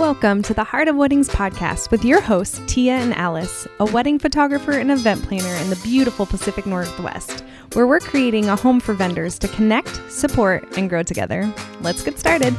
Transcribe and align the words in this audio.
Welcome 0.00 0.42
to 0.44 0.54
the 0.54 0.64
Heart 0.64 0.88
of 0.88 0.96
Weddings 0.96 1.28
podcast 1.28 1.90
with 1.90 2.06
your 2.06 2.22
hosts, 2.22 2.58
Tia 2.66 2.94
and 2.94 3.14
Alice, 3.14 3.68
a 3.80 3.84
wedding 3.84 4.18
photographer 4.18 4.72
and 4.72 4.90
event 4.90 5.22
planner 5.24 5.54
in 5.62 5.68
the 5.68 5.78
beautiful 5.84 6.24
Pacific 6.24 6.64
Northwest, 6.64 7.44
where 7.74 7.86
we're 7.86 8.00
creating 8.00 8.48
a 8.48 8.56
home 8.56 8.80
for 8.80 8.94
vendors 8.94 9.38
to 9.40 9.48
connect, 9.48 10.10
support, 10.10 10.66
and 10.78 10.88
grow 10.88 11.02
together. 11.02 11.52
Let's 11.82 12.02
get 12.02 12.18
started. 12.18 12.56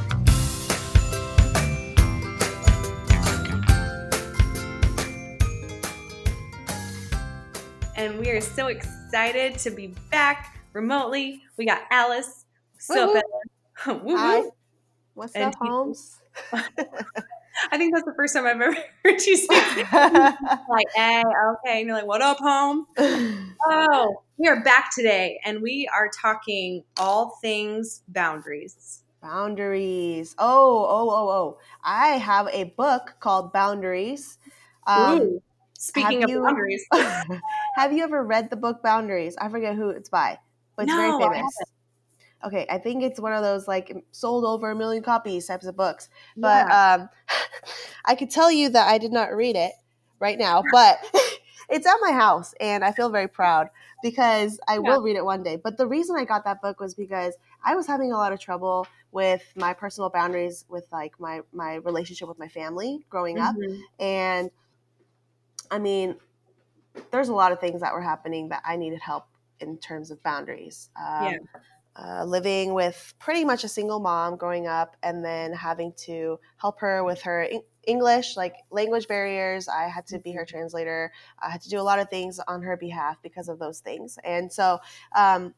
And 7.98 8.20
we 8.20 8.30
are 8.30 8.40
so 8.40 8.68
excited 8.68 9.58
to 9.58 9.72
be 9.72 9.96
back 10.12 10.62
remotely. 10.74 11.42
We 11.58 11.66
got 11.66 11.82
Alice, 11.90 12.46
Sophia. 12.78 13.24
Hi. 13.78 14.44
What's 15.16 15.36
up, 15.36 15.56
Holmes? 15.56 16.21
I 17.72 17.78
think 17.78 17.94
that's 17.94 18.06
the 18.06 18.14
first 18.16 18.34
time 18.34 18.46
I've 18.46 18.60
ever 18.60 18.74
heard 19.06 19.22
you 19.22 19.38
say 19.38 19.48
like, 19.94 20.88
hey, 20.96 21.24
okay. 21.24 21.80
And 21.80 21.88
you're 21.88 21.96
like, 21.96 22.06
what 22.06 22.22
up, 22.22 22.38
home? 22.38 22.88
oh, 22.98 24.24
we 24.38 24.48
are 24.48 24.64
back 24.64 24.92
today 24.96 25.40
and 25.46 25.62
we 25.62 25.90
are 25.94 26.10
talking 26.10 26.84
all 26.98 27.38
things 27.42 28.02
boundaries. 28.08 29.04
Boundaries. 29.22 30.36
Oh, 30.40 30.86
oh, 30.90 31.10
oh, 31.10 31.30
oh. 31.30 31.58
I 31.84 32.18
have 32.18 32.48
a 32.52 32.64
book 32.64 33.16
called 33.20 33.54
Boundaries. 33.54 34.40
Um, 34.88 35.20
Ooh, 35.20 35.42
speaking 35.78 36.24
of 36.24 36.30
you, 36.30 36.42
boundaries. 36.42 36.84
have 37.76 37.94
you 37.94 38.04
ever 38.04 38.24
read 38.24 38.50
the 38.50 38.56
book 38.56 38.82
Boundaries? 38.82 39.36
I 39.38 39.50
forget 39.50 39.76
who 39.76 39.90
it's 39.90 40.10
by, 40.10 40.40
but 40.76 40.84
it's 40.84 40.92
no, 40.92 41.20
very 41.20 41.36
famous 41.36 41.56
okay, 42.44 42.66
I 42.70 42.78
think 42.78 43.04
it's 43.04 43.20
one 43.20 43.34
of 43.34 43.44
those 43.44 43.68
like 43.68 43.96
sold 44.12 44.46
over 44.46 44.72
a 44.72 44.76
million 44.76 45.04
copies 45.04 45.48
types 45.48 45.66
of 45.66 45.76
books. 45.76 46.10
But 46.36 46.68
yeah. 46.68 46.94
um, 46.96 47.10
I 48.06 48.16
could 48.16 48.30
tell 48.30 48.52
you 48.52 48.70
that 48.70 48.88
I 48.88 48.98
did 48.98 49.12
not 49.12 49.34
read 49.34 49.56
it 49.56 49.74
right 50.20 50.38
now, 50.38 50.64
but 50.72 51.00
it's 51.70 51.88
at 51.88 51.98
my 52.02 52.12
house 52.12 52.54
and 52.60 52.84
I 52.84 52.92
feel 52.92 53.10
very 53.10 53.28
proud 53.28 53.70
because 54.04 54.60
I 54.68 54.74
yeah. 54.74 54.80
will 54.80 55.02
read 55.02 55.16
it 55.16 55.26
one 55.26 55.44
day. 55.44 55.56
But 55.56 55.78
the 55.78 55.88
reason 55.88 56.16
I 56.18 56.26
got 56.26 56.44
that 56.46 56.62
book 56.62 56.80
was 56.80 56.94
because 56.94 57.36
I 57.64 57.76
was 57.76 57.88
having 57.88 58.12
a 58.12 58.18
lot 58.18 58.34
of 58.34 58.40
trouble 58.40 58.88
with 59.12 59.44
my 59.56 59.74
personal 59.74 60.10
boundaries 60.10 60.66
with 60.70 60.86
like 60.92 61.20
my 61.20 61.42
my 61.52 61.76
relationship 61.76 62.28
with 62.28 62.40
my 62.40 62.48
family 62.48 63.06
growing 63.10 63.36
mm-hmm. 63.36 63.46
up 63.46 63.80
and 64.00 64.50
I 65.70 65.80
mean 65.80 66.16
there's 67.12 67.28
a 67.28 67.34
lot 67.34 67.52
of 67.52 67.60
things 67.60 67.82
that 67.82 67.94
were 67.94 68.02
happening 68.02 68.50
that 68.50 68.64
I 68.66 68.78
needed 68.78 69.02
help 69.02 69.26
in 69.60 69.78
terms 69.78 70.12
of 70.12 70.24
boundaries. 70.24 70.90
Um, 70.96 71.26
yeah 71.26 71.38
uh, 71.96 72.24
living 72.24 72.74
with 72.74 73.14
pretty 73.20 73.44
much 73.44 73.64
a 73.64 73.68
single 73.68 74.00
mom 74.00 74.38
growing 74.38 74.68
up 74.68 74.96
and 75.04 75.24
then 75.24 75.52
having 75.54 75.94
to 75.98 76.40
help 76.58 76.80
her 76.80 77.04
with 77.04 77.22
her 77.22 77.48
English, 77.86 78.38
like 78.38 78.56
language 78.70 79.08
barriers. 79.08 79.68
I 79.68 79.88
had 79.88 80.08
to 80.08 80.20
be 80.20 80.32
her 80.34 80.42
mm-hmm. 80.42 80.58
translator. 80.58 81.12
I 81.40 81.50
had 81.50 81.62
to 81.62 81.70
do 81.70 81.80
a 81.80 81.84
lot 81.84 82.00
of 82.00 82.10
things 82.10 82.40
on 82.48 82.62
her 82.62 82.78
behalf 82.78 83.18
because 83.22 83.50
of 83.50 83.60
those 83.60 83.80
things. 83.80 84.18
And 84.24 84.52
so, 84.52 84.80
um, 85.16 85.54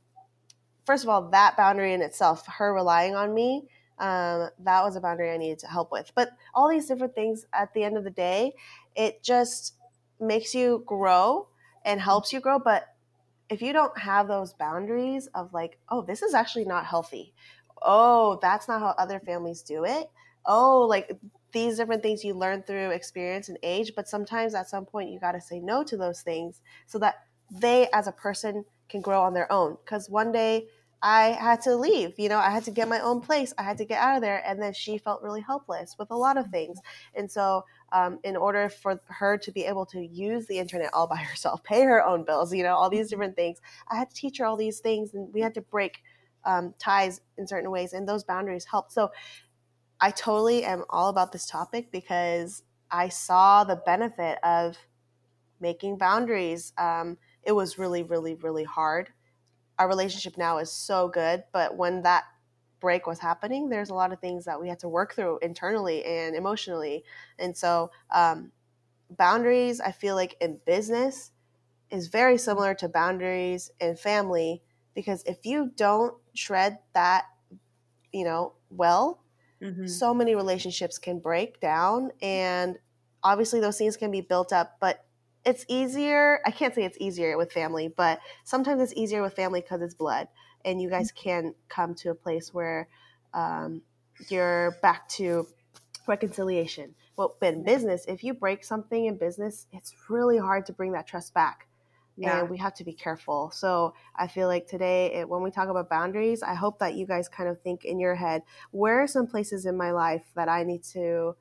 first 0.85 1.03
of 1.03 1.09
all, 1.09 1.29
that 1.29 1.55
boundary 1.57 1.93
in 1.93 2.01
itself, 2.01 2.45
her 2.47 2.73
relying 2.73 3.15
on 3.15 3.33
me, 3.33 3.67
um, 3.99 4.49
that 4.59 4.83
was 4.83 4.95
a 4.95 5.01
boundary 5.01 5.31
I 5.31 5.37
needed 5.37 5.59
to 5.59 5.67
help 5.67 5.91
with. 5.91 6.11
But 6.15 6.31
all 6.53 6.67
these 6.67 6.87
different 6.87 7.15
things 7.15 7.45
at 7.53 7.73
the 7.73 7.83
end 7.83 7.97
of 7.97 8.03
the 8.03 8.09
day, 8.09 8.53
it 8.95 9.23
just 9.23 9.75
makes 10.19 10.55
you 10.55 10.83
grow 10.85 11.47
and 11.85 12.01
helps 12.01 12.33
you 12.33 12.39
grow. 12.39 12.59
But 12.59 12.92
if 13.49 13.61
you 13.61 13.73
don't 13.73 13.97
have 13.97 14.27
those 14.27 14.53
boundaries 14.53 15.27
of 15.35 15.53
like, 15.53 15.77
oh, 15.89 16.01
this 16.01 16.21
is 16.21 16.33
actually 16.33 16.65
not 16.65 16.85
healthy. 16.85 17.33
Oh, 17.81 18.39
that's 18.41 18.67
not 18.67 18.79
how 18.79 18.95
other 18.97 19.19
families 19.19 19.61
do 19.61 19.83
it. 19.83 20.09
Oh, 20.45 20.81
like 20.81 21.11
these 21.51 21.77
different 21.77 22.01
things 22.01 22.23
you 22.23 22.33
learn 22.33 22.63
through 22.63 22.89
experience 22.89 23.49
and 23.49 23.57
age, 23.63 23.93
but 23.95 24.07
sometimes 24.07 24.55
at 24.55 24.69
some 24.69 24.85
point 24.85 25.11
you 25.11 25.19
got 25.19 25.33
to 25.33 25.41
say 25.41 25.59
no 25.59 25.83
to 25.83 25.97
those 25.97 26.21
things 26.21 26.61
so 26.87 26.97
that 26.99 27.15
they 27.51 27.87
as 27.93 28.07
a 28.07 28.11
person 28.11 28.65
can 28.89 29.01
grow 29.01 29.21
on 29.21 29.33
their 29.33 29.51
own. 29.51 29.77
Because 29.83 30.09
one 30.09 30.31
day 30.31 30.67
I 31.05 31.33
had 31.33 31.59
to 31.63 31.75
leave. 31.75 32.17
You 32.17 32.29
know, 32.29 32.39
I 32.39 32.49
had 32.49 32.63
to 32.63 32.71
get 32.71 32.87
my 32.87 33.01
own 33.01 33.19
place. 33.19 33.53
I 33.57 33.63
had 33.63 33.77
to 33.79 33.85
get 33.85 33.99
out 33.99 34.15
of 34.15 34.21
there. 34.21 34.41
And 34.47 34.61
then 34.61 34.71
she 34.71 34.97
felt 34.97 35.21
really 35.21 35.41
helpless 35.41 35.97
with 35.99 36.09
a 36.11 36.15
lot 36.15 36.37
of 36.37 36.47
things. 36.47 36.79
And 37.13 37.29
so, 37.29 37.65
um, 37.91 38.19
in 38.23 38.37
order 38.37 38.69
for 38.69 38.99
her 39.07 39.37
to 39.37 39.51
be 39.51 39.65
able 39.65 39.85
to 39.87 40.03
use 40.03 40.47
the 40.47 40.57
internet 40.57 40.93
all 40.93 41.05
by 41.05 41.17
herself, 41.31 41.61
pay 41.61 41.83
her 41.83 42.03
own 42.03 42.23
bills, 42.23 42.53
you 42.53 42.63
know, 42.63 42.75
all 42.75 42.89
these 42.89 43.09
different 43.09 43.35
things, 43.35 43.59
I 43.89 43.97
had 43.97 44.09
to 44.09 44.15
teach 44.15 44.37
her 44.37 44.45
all 44.45 44.55
these 44.55 44.79
things. 44.79 45.13
And 45.13 45.31
we 45.33 45.41
had 45.41 45.53
to 45.55 45.61
break 45.61 46.01
um, 46.45 46.73
ties 46.79 47.19
in 47.37 47.47
certain 47.47 47.69
ways. 47.69 47.91
And 47.91 48.07
those 48.07 48.23
boundaries 48.23 48.65
helped. 48.65 48.93
So, 48.93 49.11
I 49.99 50.11
totally 50.11 50.63
am 50.63 50.85
all 50.89 51.09
about 51.09 51.33
this 51.33 51.45
topic 51.45 51.91
because 51.91 52.63
I 52.89 53.09
saw 53.09 53.65
the 53.65 53.75
benefit 53.75 54.37
of 54.41 54.77
making 55.59 55.97
boundaries. 55.97 56.71
Um, 56.77 57.17
it 57.43 57.51
was 57.51 57.77
really, 57.77 58.03
really, 58.03 58.35
really 58.35 58.63
hard 58.63 59.09
our 59.79 59.87
relationship 59.87 60.37
now 60.37 60.57
is 60.59 60.71
so 60.71 61.07
good. 61.07 61.43
But 61.51 61.77
when 61.77 62.03
that 62.03 62.23
break 62.79 63.07
was 63.07 63.19
happening, 63.19 63.69
there's 63.69 63.89
a 63.89 63.93
lot 63.93 64.11
of 64.11 64.19
things 64.19 64.45
that 64.45 64.59
we 64.59 64.67
had 64.69 64.79
to 64.79 64.89
work 64.89 65.15
through 65.15 65.39
internally 65.41 66.03
and 66.03 66.35
emotionally. 66.35 67.03
And 67.39 67.55
so, 67.55 67.91
um, 68.13 68.51
boundaries, 69.09 69.79
I 69.79 69.91
feel 69.91 70.15
like 70.15 70.35
in 70.41 70.59
business, 70.65 71.31
is 71.89 72.07
very 72.07 72.37
similar 72.37 72.73
to 72.73 72.89
boundaries 72.89 73.69
in 73.79 73.95
family 73.95 74.63
because 74.95 75.23
if 75.25 75.45
you 75.45 75.71
don't 75.75 76.15
shred 76.33 76.79
that, 76.93 77.25
you 78.11 78.25
know, 78.25 78.53
well, 78.69 79.23
mm-hmm. 79.61 79.87
so 79.87 80.13
many 80.13 80.35
relationships 80.35 80.97
can 80.97 81.19
break 81.19 81.59
down. 81.59 82.11
And 82.21 82.77
obviously, 83.23 83.59
those 83.59 83.77
things 83.77 83.97
can 83.97 84.11
be 84.11 84.21
built 84.21 84.51
up, 84.51 84.77
but 84.79 85.02
it's 85.45 85.65
easier. 85.67 86.39
I 86.45 86.51
can't 86.51 86.73
say 86.73 86.83
it's 86.83 86.97
easier 86.99 87.37
with 87.37 87.51
family, 87.51 87.87
but 87.87 88.19
sometimes 88.43 88.81
it's 88.81 88.93
easier 88.93 89.21
with 89.21 89.35
family 89.35 89.61
because 89.61 89.81
it's 89.81 89.93
blood, 89.93 90.27
and 90.63 90.81
you 90.81 90.89
guys 90.89 91.11
can 91.11 91.53
come 91.69 91.95
to 91.95 92.11
a 92.11 92.15
place 92.15 92.53
where 92.53 92.87
um, 93.33 93.81
you're 94.29 94.77
back 94.81 95.07
to 95.09 95.47
reconciliation. 96.07 96.95
Well, 97.15 97.35
but 97.39 97.53
in 97.53 97.63
business, 97.63 98.05
if 98.07 98.23
you 98.23 98.33
break 98.33 98.63
something 98.63 99.05
in 99.05 99.17
business, 99.17 99.67
it's 99.71 99.93
really 100.09 100.37
hard 100.37 100.65
to 100.67 100.73
bring 100.73 100.93
that 100.93 101.07
trust 101.07 101.33
back. 101.33 101.67
Yeah. 102.15 102.41
And 102.41 102.49
we 102.49 102.57
have 102.57 102.75
to 102.75 102.83
be 102.83 102.93
careful. 102.93 103.49
So 103.51 103.95
I 104.15 104.27
feel 104.27 104.47
like 104.47 104.67
today, 104.67 105.13
it, 105.13 105.29
when 105.29 105.41
we 105.41 105.49
talk 105.49 105.67
about 105.67 105.89
boundaries, 105.89 106.43
I 106.43 106.53
hope 106.53 106.79
that 106.79 106.93
you 106.93 107.07
guys 107.07 107.27
kind 107.27 107.49
of 107.49 107.59
think 107.61 107.85
in 107.85 107.99
your 107.99 108.15
head 108.15 108.43
where 108.71 109.01
are 109.01 109.07
some 109.07 109.25
places 109.25 109.65
in 109.65 109.75
my 109.75 109.91
life 109.91 110.23
that 110.35 110.47
I 110.47 110.63
need 110.63 110.83
to 110.93 111.35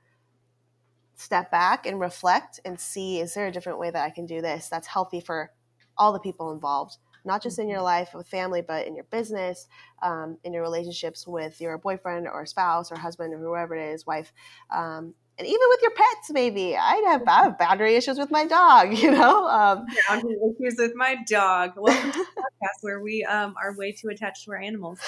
step 1.14 1.50
back 1.50 1.86
and 1.86 2.00
reflect 2.00 2.60
and 2.64 2.78
see 2.78 3.20
is 3.20 3.34
there 3.34 3.46
a 3.46 3.52
different 3.52 3.78
way 3.78 3.90
that 3.90 4.04
I 4.04 4.10
can 4.10 4.26
do 4.26 4.40
this 4.40 4.68
that's 4.68 4.86
healthy 4.86 5.20
for 5.20 5.50
all 5.96 6.12
the 6.12 6.20
people 6.20 6.52
involved, 6.52 6.96
not 7.24 7.42
just 7.42 7.58
in 7.58 7.68
your 7.68 7.78
mm-hmm. 7.78 7.84
life 7.84 8.14
with 8.14 8.28
family, 8.28 8.62
but 8.62 8.86
in 8.86 8.94
your 8.94 9.04
business, 9.04 9.68
um, 10.02 10.38
in 10.44 10.52
your 10.52 10.62
relationships 10.62 11.26
with 11.26 11.60
your 11.60 11.78
boyfriend 11.78 12.26
or 12.26 12.46
spouse 12.46 12.90
or 12.90 12.98
husband 12.98 13.34
or 13.34 13.38
whoever 13.38 13.74
it 13.74 13.92
is, 13.92 14.06
wife. 14.06 14.32
Um, 14.70 15.14
and 15.42 15.50
even 15.50 15.66
with 15.70 15.82
your 15.82 15.90
pets, 15.90 16.30
maybe 16.30 16.76
I 16.76 17.02
have, 17.08 17.22
I 17.26 17.42
have 17.42 17.58
boundary 17.58 17.96
issues 17.96 18.16
with 18.16 18.30
my 18.30 18.46
dog. 18.46 18.96
You 19.02 19.10
know, 19.10 19.48
um, 19.48 19.86
boundary 20.08 20.36
issues 20.36 20.76
with 20.78 20.94
my 20.94 21.16
dog. 21.28 21.72
Welcome 21.76 22.12
to 22.12 22.18
the 22.18 22.24
podcast 22.40 22.82
where 22.82 23.00
we 23.00 23.24
um, 23.24 23.56
are 23.60 23.76
way 23.76 23.90
too 23.90 24.10
attached 24.10 24.44
to 24.44 24.52
our 24.52 24.58
animals. 24.58 25.00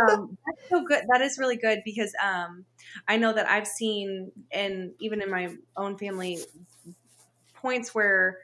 Um, 0.00 0.38
that's 0.46 0.70
so 0.70 0.82
good. 0.86 1.02
That 1.12 1.20
is 1.20 1.38
really 1.38 1.56
good 1.56 1.82
because 1.84 2.14
um, 2.24 2.64
I 3.06 3.18
know 3.18 3.34
that 3.34 3.46
I've 3.46 3.66
seen, 3.66 4.32
and 4.50 4.92
even 5.00 5.20
in 5.20 5.30
my 5.30 5.54
own 5.76 5.98
family, 5.98 6.38
points 7.54 7.94
where 7.94 8.38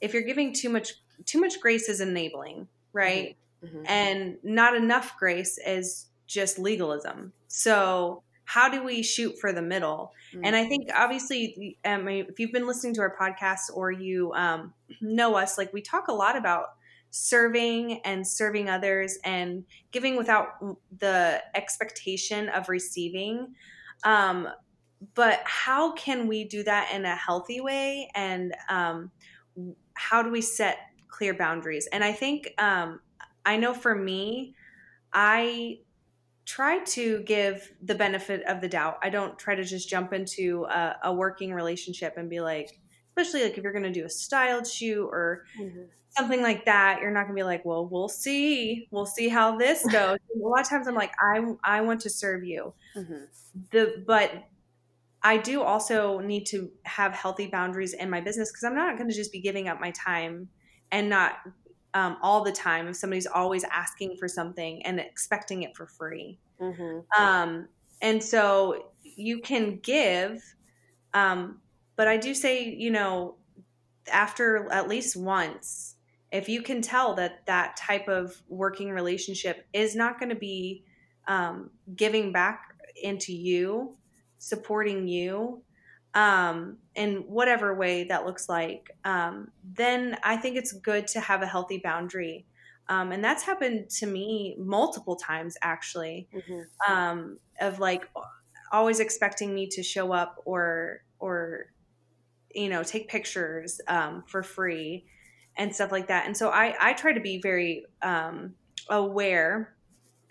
if 0.00 0.14
you're 0.14 0.22
giving 0.22 0.52
too 0.52 0.68
much, 0.68 0.92
too 1.24 1.40
much 1.40 1.60
grace 1.60 1.88
is 1.88 2.00
enabling, 2.00 2.68
right? 2.92 3.36
Mm-hmm. 3.64 3.78
mm-hmm. 3.78 3.86
And 3.88 4.36
not 4.44 4.76
enough 4.76 5.16
grace 5.18 5.58
is 5.58 6.06
just 6.28 6.60
legalism. 6.60 7.32
So 7.48 8.22
how 8.46 8.68
do 8.68 8.82
we 8.82 9.02
shoot 9.02 9.38
for 9.40 9.52
the 9.52 9.60
middle? 9.60 10.12
Mm-hmm. 10.32 10.44
And 10.44 10.56
I 10.56 10.64
think 10.66 10.88
obviously, 10.94 11.76
um, 11.84 12.08
if 12.08 12.38
you've 12.38 12.52
been 12.52 12.66
listening 12.66 12.94
to 12.94 13.00
our 13.02 13.14
podcast 13.14 13.74
or 13.74 13.90
you 13.90 14.32
um, 14.34 14.72
know 15.00 15.34
us, 15.34 15.58
like 15.58 15.72
we 15.72 15.82
talk 15.82 16.08
a 16.08 16.12
lot 16.12 16.36
about 16.36 16.66
serving 17.10 18.00
and 18.04 18.26
serving 18.26 18.70
others 18.70 19.18
and 19.24 19.64
giving 19.90 20.16
without 20.16 20.48
the 20.96 21.42
expectation 21.54 22.48
of 22.50 22.68
receiving. 22.68 23.54
Um, 24.04 24.48
but 25.14 25.40
how 25.44 25.92
can 25.92 26.28
we 26.28 26.44
do 26.44 26.62
that 26.62 26.92
in 26.94 27.04
a 27.04 27.16
healthy 27.16 27.60
way? 27.60 28.10
And 28.14 28.54
um, 28.68 29.10
how 29.94 30.22
do 30.22 30.30
we 30.30 30.40
set 30.40 30.78
clear 31.08 31.34
boundaries? 31.34 31.88
And 31.92 32.04
I 32.04 32.12
think 32.12 32.54
um, 32.58 33.00
I 33.44 33.56
know 33.56 33.74
for 33.74 33.94
me, 33.94 34.54
I 35.12 35.80
try 36.46 36.78
to 36.84 37.20
give 37.24 37.72
the 37.82 37.94
benefit 37.94 38.42
of 38.44 38.60
the 38.60 38.68
doubt. 38.68 38.98
I 39.02 39.10
don't 39.10 39.38
try 39.38 39.56
to 39.56 39.64
just 39.64 39.88
jump 39.88 40.12
into 40.12 40.64
a, 40.70 40.96
a 41.04 41.12
working 41.12 41.52
relationship 41.52 42.14
and 42.16 42.30
be 42.30 42.40
like, 42.40 42.80
especially 43.10 43.42
like 43.42 43.58
if 43.58 43.64
you're 43.64 43.72
going 43.72 43.82
to 43.82 43.92
do 43.92 44.04
a 44.04 44.08
styled 44.08 44.66
shoot 44.66 45.06
or 45.06 45.44
mm-hmm. 45.60 45.82
something 46.10 46.42
like 46.42 46.64
that, 46.64 47.00
you're 47.00 47.10
not 47.10 47.24
going 47.24 47.36
to 47.36 47.40
be 47.40 47.42
like, 47.42 47.64
well, 47.64 47.86
we'll 47.86 48.08
see, 48.08 48.86
we'll 48.92 49.06
see 49.06 49.28
how 49.28 49.58
this 49.58 49.84
goes. 49.92 50.18
a 50.34 50.38
lot 50.38 50.60
of 50.60 50.68
times 50.68 50.86
I'm 50.86 50.94
like, 50.94 51.12
I 51.20 51.44
I 51.64 51.80
want 51.80 52.00
to 52.02 52.10
serve 52.10 52.44
you, 52.44 52.72
mm-hmm. 52.96 53.24
the 53.72 54.04
but 54.06 54.44
I 55.22 55.38
do 55.38 55.62
also 55.62 56.20
need 56.20 56.44
to 56.46 56.70
have 56.84 57.12
healthy 57.12 57.48
boundaries 57.48 57.92
in 57.92 58.08
my 58.08 58.20
business 58.20 58.52
because 58.52 58.62
I'm 58.62 58.76
not 58.76 58.96
going 58.96 59.10
to 59.10 59.16
just 59.16 59.32
be 59.32 59.40
giving 59.40 59.66
up 59.66 59.80
my 59.80 59.90
time 59.90 60.48
and 60.92 61.08
not 61.08 61.32
um, 61.96 62.18
all 62.20 62.44
the 62.44 62.52
time 62.52 62.88
if 62.88 62.96
somebody's 62.96 63.26
always 63.26 63.64
asking 63.64 64.18
for 64.18 64.28
something 64.28 64.84
and 64.84 65.00
expecting 65.00 65.62
it 65.62 65.74
for 65.74 65.86
free. 65.86 66.38
Mm-hmm. 66.60 66.98
Um, 67.18 67.68
and 68.02 68.22
so 68.22 68.90
you 69.02 69.40
can 69.40 69.78
give, 69.82 70.42
um, 71.14 71.62
but 71.96 72.06
I 72.06 72.18
do 72.18 72.34
say, 72.34 72.68
you 72.68 72.90
know, 72.90 73.36
after 74.12 74.70
at 74.70 74.88
least 74.88 75.16
once, 75.16 75.94
if 76.30 76.50
you 76.50 76.60
can 76.60 76.82
tell 76.82 77.14
that 77.14 77.46
that 77.46 77.78
type 77.78 78.08
of 78.08 78.42
working 78.46 78.90
relationship 78.90 79.64
is 79.72 79.96
not 79.96 80.18
going 80.18 80.28
to 80.28 80.36
be 80.36 80.84
um, 81.26 81.70
giving 81.94 82.30
back 82.30 82.74
into 83.02 83.32
you, 83.32 83.96
supporting 84.36 85.08
you, 85.08 85.62
um, 86.16 86.78
in 86.94 87.16
whatever 87.28 87.74
way 87.74 88.04
that 88.04 88.24
looks 88.24 88.48
like, 88.48 88.90
um, 89.04 89.50
then 89.74 90.16
I 90.24 90.38
think 90.38 90.56
it's 90.56 90.72
good 90.72 91.06
to 91.08 91.20
have 91.20 91.42
a 91.42 91.46
healthy 91.46 91.78
boundary. 91.78 92.46
Um, 92.88 93.12
and 93.12 93.22
that's 93.22 93.42
happened 93.42 93.90
to 93.98 94.06
me 94.06 94.56
multiple 94.58 95.16
times 95.16 95.58
actually, 95.60 96.26
mm-hmm. 96.34 96.92
um, 96.92 97.38
of 97.60 97.78
like 97.80 98.08
always 98.72 98.98
expecting 98.98 99.54
me 99.54 99.68
to 99.72 99.82
show 99.82 100.12
up 100.12 100.40
or 100.46 101.02
or 101.18 101.66
you 102.54 102.68
know 102.70 102.82
take 102.82 103.08
pictures 103.08 103.80
um, 103.86 104.24
for 104.26 104.42
free 104.42 105.04
and 105.58 105.74
stuff 105.74 105.92
like 105.92 106.08
that. 106.08 106.24
And 106.26 106.34
so 106.34 106.48
I 106.48 106.74
I 106.80 106.92
try 106.94 107.12
to 107.12 107.20
be 107.20 107.40
very 107.42 107.84
um, 108.00 108.54
aware 108.88 109.74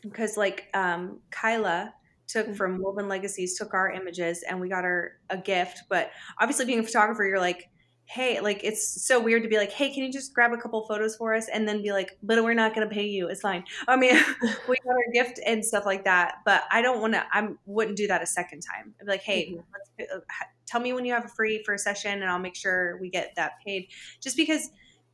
because 0.02 0.36
like 0.36 0.66
um, 0.74 1.20
Kyla 1.30 1.94
took 2.28 2.48
mm-hmm. 2.48 2.56
from 2.56 2.82
Woven 2.82 3.08
Legacies 3.08 3.58
took 3.58 3.74
our 3.74 3.92
images 3.92 4.44
and 4.48 4.60
we 4.60 4.70
got 4.70 4.84
her 4.84 5.20
a 5.30 5.38
gift. 5.38 5.84
But 5.90 6.12
obviously, 6.40 6.66
being 6.66 6.80
a 6.80 6.84
photographer, 6.84 7.26
you're 7.26 7.40
like, 7.40 7.70
hey, 8.08 8.40
like 8.40 8.64
it's 8.64 9.06
so 9.06 9.20
weird 9.20 9.44
to 9.44 9.50
be 9.50 9.58
like, 9.58 9.72
hey, 9.72 9.92
can 9.92 10.04
you 10.04 10.12
just 10.12 10.34
grab 10.34 10.54
a 10.54 10.58
couple 10.58 10.86
photos 10.88 11.16
for 11.16 11.34
us 11.34 11.48
and 11.52 11.68
then 11.68 11.82
be 11.82 11.92
like, 11.92 12.18
but 12.22 12.44
we're 12.44 12.54
not 12.54 12.76
gonna 12.76 12.90
pay 12.90 13.06
you. 13.06 13.28
It's 13.28 13.42
fine. 13.42 13.64
I 13.88 13.96
mean, 13.96 14.16
we 14.68 14.78
got 14.78 14.92
our 14.92 15.12
gift 15.14 15.40
and 15.46 15.64
stuff 15.66 15.86
like 15.86 16.04
that. 16.06 16.36
But 16.46 16.64
I 16.72 16.82
don't 16.82 17.02
want 17.02 17.14
to. 17.14 17.24
I 17.32 17.50
wouldn't 17.66 17.98
do 17.98 18.08
that 18.08 18.22
a 18.22 18.28
second 18.28 18.62
time. 18.62 18.94
I'd 19.00 19.06
be 19.06 19.12
like, 19.12 19.24
hey, 19.24 19.52
mm-hmm. 19.52 20.04
uh, 20.16 20.20
tell 20.66 20.82
me 20.82 20.94
when 20.94 21.06
you 21.06 21.14
have 21.14 21.26
a 21.26 21.30
free 21.30 21.64
for 21.64 21.74
a 21.74 21.80
session, 21.80 22.22
and 22.22 22.26
I'll 22.26 22.40
make 22.40 22.56
sure 22.56 22.98
we 23.00 23.10
get 23.10 23.34
that 23.36 23.54
paid. 23.66 23.88
Just 24.22 24.38
because. 24.38 24.70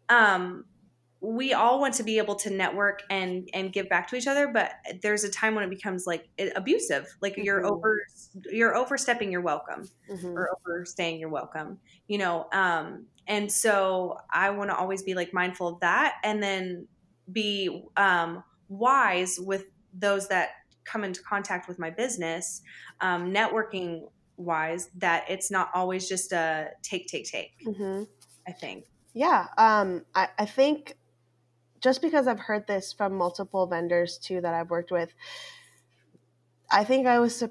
Um, 0.10 0.66
we 1.22 1.54
all 1.54 1.80
want 1.80 1.94
to 1.94 2.04
be 2.04 2.18
able 2.18 2.34
to 2.34 2.50
network 2.50 3.04
and 3.12 3.48
and 3.54 3.72
give 3.72 3.88
back 3.88 4.08
to 4.08 4.16
each 4.16 4.26
other 4.26 4.48
but 4.48 4.74
there's 5.02 5.24
a 5.24 5.30
time 5.30 5.54
when 5.54 5.64
it 5.64 5.70
becomes 5.70 6.08
like 6.08 6.28
abusive 6.56 7.08
like 7.22 7.34
mm-hmm. 7.34 7.44
you're 7.44 7.66
over 7.66 8.02
you're 8.52 8.76
overstepping 8.76 9.32
your 9.32 9.42
welcome 9.42 9.88
mm-hmm. 10.10 10.36
or 10.36 10.50
overstaying 10.66 11.20
your 11.20 11.30
welcome 11.30 11.78
you 12.08 12.18
know 12.18 12.48
um 12.54 13.06
and 13.28 13.52
so 13.52 14.18
i 14.34 14.50
want 14.50 14.70
to 14.70 14.76
always 14.76 15.04
be 15.04 15.14
like 15.14 15.32
mindful 15.32 15.68
of 15.68 15.80
that 15.80 16.16
and 16.24 16.42
then 16.42 16.88
be 17.32 17.86
um 17.98 18.44
wise 18.68 19.40
with 19.40 19.66
those 19.94 20.28
that 20.28 20.50
come 20.86 21.04
into 21.04 21.22
contact 21.22 21.68
with 21.68 21.78
my 21.78 21.92
business 21.92 22.64
um 23.00 23.32
networking 23.32 24.02
wise 24.38 24.90
that 24.98 25.24
it's 25.30 25.52
not 25.52 25.70
always 25.76 26.10
just 26.10 26.32
a 26.32 26.70
take 26.82 27.06
take 27.06 27.26
take 27.26 27.52
mm-hmm. 27.64 28.04
i 28.48 28.52
think 28.52 28.86
yeah 29.14 29.46
um 29.60 30.04
I, 30.16 30.30
I 30.40 30.46
think 30.46 30.96
just 31.82 32.02
because 32.02 32.28
I've 32.28 32.40
heard 32.40 32.68
this 32.68 32.94
from 32.94 33.16
multiple 33.16 33.68
vendors 33.68 34.18
too 34.18 34.42
that 34.42 34.54
I've 34.54 34.70
worked 34.70 34.92
with, 34.92 35.14
I 36.72 36.84
think 36.84 37.08
I 37.08 37.20
was. 37.20 37.44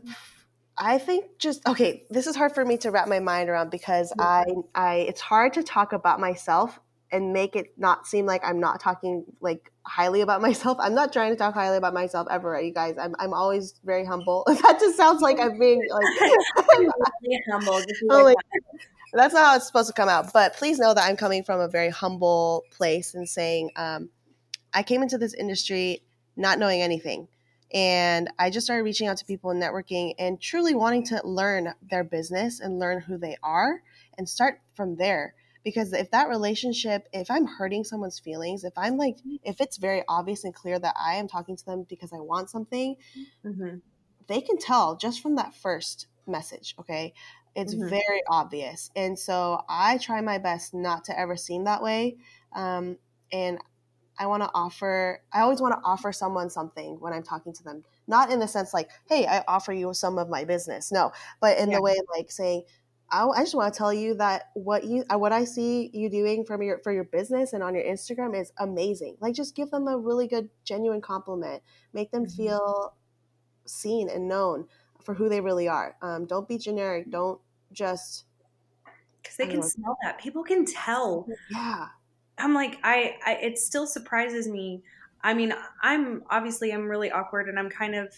I 0.79 0.97
think 0.97 1.39
just 1.39 1.67
okay. 1.69 2.05
This 2.09 2.27
is 2.27 2.37
hard 2.37 2.55
for 2.55 2.65
me 2.65 2.79
to 2.79 2.91
wrap 2.91 3.07
my 3.09 3.21
mind 3.21 3.51
around 3.51 3.71
because 3.71 4.13
I, 4.19 4.47
I, 4.75 4.95
it's 5.09 5.21
hard 5.21 5.53
to 5.55 5.63
talk 5.63 5.93
about 5.93 6.21
myself 6.21 6.81
and 7.13 7.33
make 7.33 7.57
it 7.57 7.75
not 7.77 8.07
seem 8.07 8.25
like 8.25 8.43
I'm 8.45 8.61
not 8.61 8.81
talking 8.81 9.25
like 9.41 9.71
highly 9.85 10.21
about 10.21 10.41
myself. 10.49 10.79
I'm 10.81 10.95
not 10.95 11.13
trying 11.13 11.33
to 11.33 11.37
talk 11.37 11.55
highly 11.55 11.77
about 11.77 11.93
myself 11.93 12.29
ever, 12.31 12.61
you 12.61 12.73
guys. 12.73 12.97
I'm, 12.99 13.15
I'm 13.19 13.35
always 13.35 13.75
very 13.85 14.05
humble. 14.05 14.45
that 14.47 14.79
just 14.81 14.97
sounds 14.97 15.21
like 15.21 15.41
I'm 15.41 15.59
being 15.59 15.83
like 15.91 16.05
humble. 17.51 17.83
Oh, 18.11 18.23
like, 18.25 18.37
that's 19.13 19.35
not 19.35 19.45
how 19.45 19.57
it's 19.57 19.67
supposed 19.67 19.89
to 19.89 19.95
come 19.95 20.09
out. 20.09 20.33
But 20.33 20.55
please 20.57 20.79
know 20.79 20.95
that 20.95 21.05
I'm 21.05 21.17
coming 21.17 21.43
from 21.43 21.61
a 21.61 21.69
very 21.69 21.91
humble 21.91 22.65
place 22.71 23.15
and 23.15 23.29
saying, 23.29 23.71
um, 23.77 24.09
I 24.73 24.83
came 24.83 25.03
into 25.03 25.19
this 25.19 25.35
industry 25.35 26.03
not 26.37 26.59
knowing 26.59 26.83
anything. 26.83 27.29
And 27.73 28.29
I 28.39 28.51
just 28.51 28.67
started 28.67 28.83
reaching 28.83 29.07
out 29.07 29.19
to 29.19 29.25
people 29.25 29.51
and 29.51 29.63
networking 29.63 30.15
and 30.19 30.41
truly 30.41 30.75
wanting 30.75 31.05
to 31.07 31.21
learn 31.25 31.73
their 31.89 32.03
business 32.03 32.59
and 32.59 32.79
learn 32.79 33.01
who 33.01 33.17
they 33.17 33.37
are 33.43 33.83
and 34.19 34.29
start 34.29 34.61
from 34.75 34.97
there. 34.97 35.35
Because 35.63 35.93
if 35.93 36.11
that 36.11 36.29
relationship, 36.29 37.07
if 37.13 37.31
I'm 37.31 37.47
hurting 37.47 37.85
someone's 37.85 38.19
feelings, 38.19 38.65
if 38.65 38.73
I'm 38.77 38.97
like, 38.97 39.19
if 39.45 39.61
it's 39.61 39.77
very 39.77 40.03
obvious 40.09 40.43
and 40.43 40.55
clear 40.55 40.79
that 40.79 40.97
I 40.99 41.17
am 41.17 41.29
talking 41.29 41.57
to 41.57 41.65
them 41.65 41.87
because 41.89 42.13
I 42.13 42.19
want 42.19 42.51
something, 42.51 42.97
mm-hmm. 43.45 43.77
they 44.27 44.41
can 44.41 44.59
tell 44.59 44.97
just 44.97 45.23
from 45.23 45.37
that 45.37 45.55
first 45.55 46.07
message. 46.27 46.75
Okay. 46.81 47.13
It's 47.55 47.75
mm-hmm. 47.75 47.89
very 47.89 48.23
obvious. 48.29 48.91
And 48.97 49.19
so 49.19 49.63
I 49.69 49.99
try 49.99 50.23
my 50.23 50.39
best 50.39 50.73
not 50.73 51.05
to 51.05 51.19
ever 51.19 51.37
seem 51.37 51.65
that 51.65 51.83
way. 51.83 52.17
Um, 52.55 52.97
and 53.33 53.59
I 54.21 54.27
want 54.27 54.43
to 54.43 54.51
offer, 54.55 55.23
I 55.33 55.41
always 55.41 55.63
want 55.63 55.73
to 55.75 55.81
offer 55.83 56.13
someone 56.13 56.51
something 56.51 56.99
when 57.01 57.15
I'm 57.15 57.23
talking 57.23 57.55
to 57.55 57.65
them. 57.65 57.83
Not 58.07 58.31
in 58.31 58.39
the 58.39 58.47
sense 58.47 58.75
like, 58.75 58.91
hey, 59.09 59.27
I 59.27 59.43
offer 59.49 59.73
you 59.73 59.95
some 59.95 60.19
of 60.19 60.29
my 60.29 60.45
business. 60.45 60.93
No, 60.93 61.11
but 61.41 61.59
in 61.59 61.71
yeah. 61.71 61.77
the 61.77 61.83
way 61.83 61.97
like 62.15 62.31
saying, 62.31 62.65
I, 63.11 63.27
I 63.27 63.41
just 63.41 63.55
want 63.55 63.73
to 63.73 63.79
tell 63.79 63.95
you 63.95 64.15
that 64.17 64.51
what 64.53 64.85
you, 64.85 65.05
uh, 65.13 65.19
what 65.19 65.33
I 65.33 65.45
see 65.45 65.91
you 65.95 66.11
doing 66.11 66.45
from 66.45 66.63
your, 66.63 66.79
for 66.85 66.93
your 66.93 67.05
business 67.05 67.55
and 67.55 67.63
on 67.63 67.75
your 67.75 67.83
Instagram 67.83 68.39
is 68.39 68.53
amazing. 68.59 69.17
Like 69.21 69.35
just 69.35 69.57
give 69.57 69.71
them 69.71 69.89
a 69.89 69.97
really 69.97 70.29
good, 70.29 70.51
genuine 70.65 71.01
compliment. 71.01 71.63
Make 71.95 72.11
them 72.11 72.27
mm-hmm. 72.27 72.37
feel 72.37 72.95
seen 73.65 74.11
and 74.11 74.29
known 74.29 74.67
for 75.03 75.15
who 75.15 75.31
they 75.31 75.41
really 75.41 75.67
are. 75.67 75.97
Um, 76.03 76.27
don't 76.27 76.47
be 76.47 76.59
generic. 76.59 77.11
Don't 77.11 77.41
just 77.73 78.27
because 79.23 79.37
they 79.37 79.47
can 79.47 79.61
know. 79.61 79.67
smell 79.67 79.97
that. 80.03 80.19
People 80.19 80.43
can 80.43 80.67
tell. 80.67 81.27
Yeah. 81.51 81.87
I'm 82.43 82.55
like, 82.55 82.79
I, 82.83 83.17
I, 83.25 83.35
it 83.35 83.59
still 83.59 83.87
surprises 83.87 84.49
me. 84.49 84.83
I 85.23 85.35
mean, 85.35 85.55
I'm 85.83 86.23
obviously 86.31 86.73
I'm 86.73 86.89
really 86.89 87.11
awkward 87.11 87.49
and 87.49 87.59
I'm 87.59 87.69
kind 87.69 87.95
of 87.95 88.15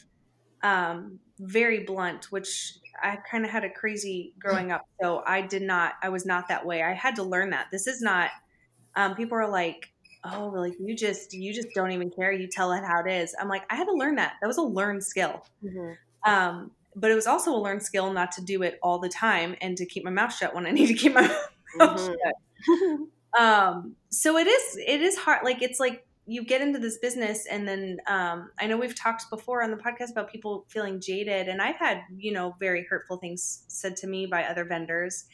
um, 0.62 1.18
very 1.38 1.80
blunt, 1.80 2.30
which 2.30 2.78
I 3.02 3.16
kind 3.28 3.44
of 3.44 3.50
had 3.50 3.64
a 3.64 3.70
crazy 3.70 4.34
growing 4.38 4.70
up. 4.70 4.86
So 5.00 5.22
I 5.26 5.40
did 5.40 5.62
not, 5.62 5.94
I 6.02 6.08
was 6.08 6.24
not 6.24 6.48
that 6.48 6.64
way. 6.64 6.82
I 6.82 6.92
had 6.92 7.16
to 7.16 7.22
learn 7.22 7.50
that. 7.50 7.66
This 7.72 7.86
is 7.86 8.00
not, 8.00 8.30
um, 8.94 9.14
people 9.14 9.36
are 9.36 9.48
like, 9.48 9.92
oh, 10.24 10.52
like 10.54 10.74
you 10.78 10.94
just, 10.94 11.32
you 11.32 11.52
just 11.52 11.68
don't 11.74 11.90
even 11.90 12.10
care. 12.10 12.30
You 12.30 12.46
tell 12.46 12.72
it 12.72 12.84
how 12.84 13.00
it 13.00 13.10
is. 13.10 13.34
I'm 13.40 13.48
like, 13.48 13.64
I 13.70 13.74
had 13.74 13.86
to 13.86 13.94
learn 13.94 14.16
that. 14.16 14.34
That 14.40 14.46
was 14.46 14.58
a 14.58 14.62
learned 14.62 15.02
skill. 15.02 15.44
Mm-hmm. 15.64 16.30
Um, 16.30 16.70
but 16.94 17.10
it 17.10 17.14
was 17.14 17.26
also 17.26 17.52
a 17.52 17.58
learned 17.58 17.82
skill 17.82 18.12
not 18.12 18.30
to 18.32 18.42
do 18.42 18.62
it 18.62 18.78
all 18.82 18.98
the 18.98 19.08
time 19.08 19.56
and 19.60 19.76
to 19.78 19.86
keep 19.86 20.04
my 20.04 20.10
mouth 20.10 20.32
shut 20.32 20.54
when 20.54 20.66
I 20.66 20.70
need 20.72 20.86
to 20.86 20.94
keep 20.94 21.14
my 21.14 21.22
mouth 21.76 22.00
mm-hmm. 22.00 22.12
shut. 22.12 23.08
um 23.38 23.94
so 24.10 24.36
it 24.36 24.46
is 24.46 24.76
it 24.86 25.00
is 25.00 25.16
hard 25.16 25.44
like 25.44 25.62
it's 25.62 25.80
like 25.80 26.06
you 26.26 26.44
get 26.44 26.60
into 26.60 26.78
this 26.78 26.98
business 26.98 27.46
and 27.50 27.66
then 27.66 27.98
um, 28.06 28.50
i 28.60 28.66
know 28.66 28.76
we've 28.76 28.94
talked 28.94 29.28
before 29.30 29.62
on 29.62 29.70
the 29.70 29.76
podcast 29.76 30.10
about 30.12 30.30
people 30.30 30.64
feeling 30.68 31.00
jaded 31.00 31.48
and 31.48 31.60
i've 31.60 31.76
had 31.76 32.02
you 32.16 32.32
know 32.32 32.54
very 32.60 32.84
hurtful 32.88 33.16
things 33.16 33.64
said 33.68 33.96
to 33.96 34.06
me 34.06 34.26
by 34.26 34.44
other 34.44 34.64
vendors. 34.64 35.24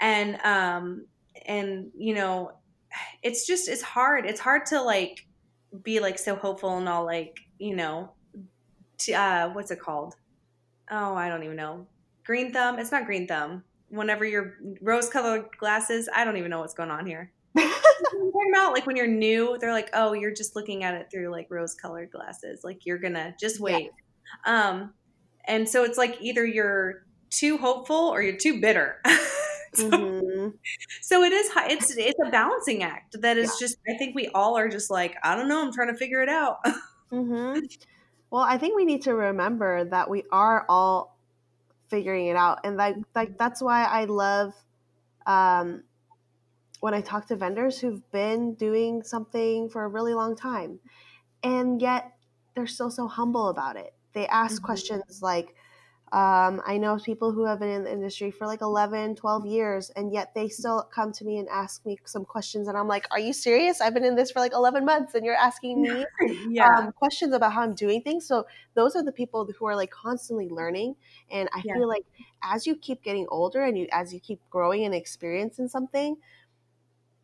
And 0.00 0.40
um 0.42 1.06
and 1.46 1.90
you 1.96 2.14
know 2.14 2.52
it's 3.22 3.46
just 3.46 3.68
it's 3.68 3.82
hard. 3.82 4.26
It's 4.26 4.40
hard 4.40 4.66
to 4.66 4.80
like 4.82 5.26
be 5.82 6.00
like 6.00 6.18
so 6.18 6.34
hopeful 6.34 6.76
and 6.78 6.88
all 6.88 7.04
like 7.04 7.38
you 7.58 7.76
know 7.76 8.12
uh 9.14 9.50
what's 9.50 9.70
it 9.70 9.80
called? 9.80 10.14
Oh 10.90 11.14
i 11.14 11.28
don't 11.28 11.44
even 11.44 11.56
know. 11.56 11.86
Green 12.24 12.52
thumb? 12.52 12.78
It's 12.78 12.92
not 12.92 13.06
green 13.06 13.26
thumb 13.28 13.62
whenever 13.90 14.24
you're 14.24 14.54
rose 14.80 15.08
colored 15.08 15.46
glasses. 15.58 16.08
I 16.14 16.24
don't 16.24 16.36
even 16.36 16.50
know 16.50 16.60
what's 16.60 16.74
going 16.74 16.90
on 16.90 17.06
here. 17.06 17.32
talking 17.56 18.52
about 18.52 18.72
like 18.72 18.86
when 18.86 18.96
you're 18.96 19.06
new, 19.06 19.56
they're 19.60 19.72
like, 19.72 19.90
oh, 19.92 20.12
you're 20.12 20.34
just 20.34 20.56
looking 20.56 20.84
at 20.84 20.94
it 20.94 21.08
through 21.10 21.30
like 21.30 21.46
rose 21.50 21.74
colored 21.74 22.10
glasses. 22.10 22.60
Like 22.64 22.86
you're 22.86 22.98
gonna 22.98 23.34
just 23.38 23.60
wait. 23.60 23.90
Yeah. 24.46 24.68
Um, 24.68 24.94
and 25.46 25.68
so 25.68 25.84
it's 25.84 25.98
like 25.98 26.16
either 26.20 26.44
you're 26.44 27.04
too 27.30 27.58
hopeful 27.58 27.96
or 27.96 28.22
you're 28.22 28.36
too 28.36 28.60
bitter. 28.60 29.00
so, 29.74 29.90
mm-hmm. 29.90 30.48
so, 31.02 31.22
it 31.22 31.32
is 31.32 31.50
it's 31.56 31.96
it's 31.96 32.18
a 32.24 32.30
balancing 32.30 32.82
act 32.82 33.20
that 33.20 33.36
is 33.36 33.48
yeah. 33.48 33.66
just 33.66 33.78
I 33.88 33.96
think 33.96 34.14
we 34.14 34.28
all 34.28 34.56
are 34.56 34.68
just 34.68 34.90
like 34.90 35.16
I 35.22 35.34
don't 35.36 35.48
know 35.48 35.62
I'm 35.62 35.72
trying 35.72 35.92
to 35.92 35.96
figure 35.96 36.22
it 36.22 36.28
out. 36.28 36.58
mm-hmm. 37.12 37.60
Well, 38.30 38.42
I 38.42 38.58
think 38.58 38.76
we 38.76 38.84
need 38.84 39.02
to 39.02 39.14
remember 39.14 39.84
that 39.84 40.08
we 40.08 40.22
are 40.30 40.64
all 40.68 41.09
figuring 41.90 42.26
it 42.28 42.36
out 42.36 42.60
and 42.64 42.76
like 42.76 42.96
like 43.14 43.36
that's 43.36 43.60
why 43.60 43.84
i 43.84 44.04
love 44.04 44.54
um, 45.26 45.82
when 46.80 46.94
i 46.94 47.00
talk 47.00 47.26
to 47.26 47.36
vendors 47.36 47.78
who've 47.78 48.08
been 48.10 48.54
doing 48.54 49.02
something 49.02 49.68
for 49.68 49.84
a 49.84 49.88
really 49.88 50.14
long 50.14 50.36
time 50.36 50.78
and 51.42 51.82
yet 51.82 52.12
they're 52.54 52.66
still 52.66 52.90
so 52.90 53.06
humble 53.06 53.48
about 53.48 53.76
it 53.76 53.92
they 54.12 54.26
ask 54.26 54.56
mm-hmm. 54.56 54.66
questions 54.66 55.20
like 55.22 55.54
Um, 56.12 56.60
I 56.66 56.76
know 56.76 56.98
people 56.98 57.30
who 57.30 57.44
have 57.44 57.60
been 57.60 57.68
in 57.68 57.84
the 57.84 57.92
industry 57.92 58.32
for 58.32 58.44
like 58.44 58.62
11, 58.62 59.14
12 59.14 59.46
years, 59.46 59.90
and 59.90 60.12
yet 60.12 60.34
they 60.34 60.48
still 60.48 60.88
come 60.92 61.12
to 61.12 61.24
me 61.24 61.38
and 61.38 61.48
ask 61.48 61.86
me 61.86 61.98
some 62.04 62.24
questions. 62.24 62.66
And 62.66 62.76
I'm 62.76 62.88
like, 62.88 63.06
Are 63.12 63.20
you 63.20 63.32
serious? 63.32 63.80
I've 63.80 63.94
been 63.94 64.04
in 64.04 64.16
this 64.16 64.32
for 64.32 64.40
like 64.40 64.52
11 64.52 64.84
months, 64.84 65.14
and 65.14 65.24
you're 65.24 65.36
asking 65.36 65.82
me 65.82 66.04
yeah. 66.48 66.78
um, 66.78 66.92
questions 66.92 67.32
about 67.32 67.52
how 67.52 67.62
I'm 67.62 67.74
doing 67.74 68.02
things. 68.02 68.26
So, 68.26 68.46
those 68.74 68.96
are 68.96 69.04
the 69.04 69.12
people 69.12 69.48
who 69.56 69.66
are 69.66 69.76
like 69.76 69.90
constantly 69.90 70.48
learning. 70.48 70.96
And 71.30 71.48
I 71.52 71.62
yeah. 71.64 71.74
feel 71.74 71.88
like 71.88 72.04
as 72.42 72.66
you 72.66 72.74
keep 72.74 73.02
getting 73.02 73.26
older 73.28 73.62
and 73.62 73.78
you 73.78 73.86
as 73.92 74.12
you 74.12 74.18
keep 74.18 74.40
growing 74.50 74.84
and 74.84 74.94
experiencing 74.94 75.68
something, 75.68 76.16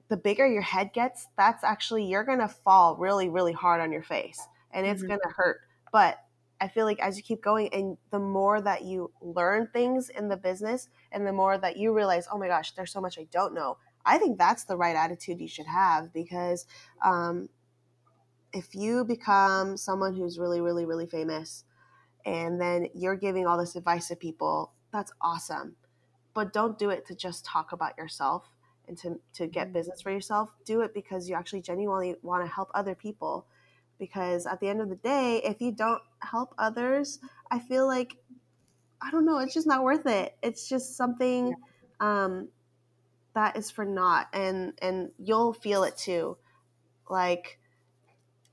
the 0.08 0.16
bigger 0.16 0.46
your 0.46 0.62
head 0.62 0.92
gets, 0.92 1.26
that's 1.36 1.64
actually, 1.64 2.04
you're 2.04 2.24
going 2.24 2.38
to 2.38 2.48
fall 2.48 2.96
really, 2.96 3.28
really 3.28 3.52
hard 3.52 3.80
on 3.80 3.90
your 3.90 4.02
face 4.02 4.46
and 4.72 4.86
it's 4.86 5.00
mm-hmm. 5.00 5.08
going 5.08 5.20
to 5.24 5.32
hurt. 5.34 5.60
But 5.92 6.18
I 6.60 6.68
feel 6.68 6.86
like 6.86 7.00
as 7.00 7.16
you 7.16 7.22
keep 7.22 7.42
going 7.42 7.68
and 7.72 7.98
the 8.10 8.18
more 8.18 8.60
that 8.60 8.82
you 8.82 9.10
learn 9.20 9.68
things 9.72 10.08
in 10.08 10.28
the 10.28 10.36
business 10.36 10.88
and 11.12 11.26
the 11.26 11.32
more 11.32 11.58
that 11.58 11.76
you 11.76 11.92
realize, 11.92 12.26
oh 12.32 12.38
my 12.38 12.48
gosh, 12.48 12.72
there's 12.72 12.92
so 12.92 13.00
much 13.00 13.18
I 13.18 13.26
don't 13.30 13.54
know. 13.54 13.76
I 14.04 14.18
think 14.18 14.38
that's 14.38 14.64
the 14.64 14.76
right 14.76 14.96
attitude 14.96 15.40
you 15.40 15.48
should 15.48 15.66
have 15.66 16.12
because 16.12 16.66
um, 17.04 17.48
if 18.52 18.74
you 18.74 19.04
become 19.04 19.76
someone 19.76 20.14
who's 20.14 20.38
really, 20.38 20.60
really, 20.60 20.86
really 20.86 21.06
famous 21.06 21.64
and 22.24 22.60
then 22.60 22.88
you're 22.94 23.16
giving 23.16 23.46
all 23.46 23.58
this 23.58 23.76
advice 23.76 24.08
to 24.08 24.16
people, 24.16 24.72
that's 24.92 25.12
awesome. 25.20 25.76
But 26.34 26.52
don't 26.52 26.78
do 26.78 26.90
it 26.90 27.06
to 27.06 27.14
just 27.14 27.44
talk 27.44 27.72
about 27.72 27.98
yourself 27.98 28.48
and 28.88 28.96
to, 28.98 29.20
to 29.34 29.46
get 29.46 29.66
mm-hmm. 29.66 29.74
business 29.74 30.00
for 30.00 30.10
yourself. 30.10 30.50
Do 30.64 30.80
it 30.80 30.94
because 30.94 31.28
you 31.28 31.34
actually 31.34 31.62
genuinely 31.62 32.14
want 32.22 32.44
to 32.44 32.50
help 32.50 32.70
other 32.74 32.94
people 32.94 33.46
because 33.98 34.46
at 34.46 34.60
the 34.60 34.68
end 34.68 34.80
of 34.80 34.88
the 34.88 34.96
day 34.96 35.40
if 35.44 35.60
you 35.60 35.72
don't 35.72 36.02
help 36.20 36.54
others 36.58 37.18
i 37.50 37.58
feel 37.58 37.86
like 37.86 38.16
i 39.02 39.10
don't 39.10 39.24
know 39.24 39.38
it's 39.38 39.54
just 39.54 39.66
not 39.66 39.82
worth 39.82 40.06
it. 40.06 40.36
It's 40.42 40.68
just 40.68 40.96
something 40.96 41.54
um, 42.00 42.48
that 43.34 43.56
is 43.56 43.70
for 43.70 43.84
naught 43.84 44.28
and 44.32 44.72
and 44.80 45.10
you'll 45.18 45.52
feel 45.52 45.84
it 45.84 45.96
too. 45.96 46.36
Like 47.08 47.58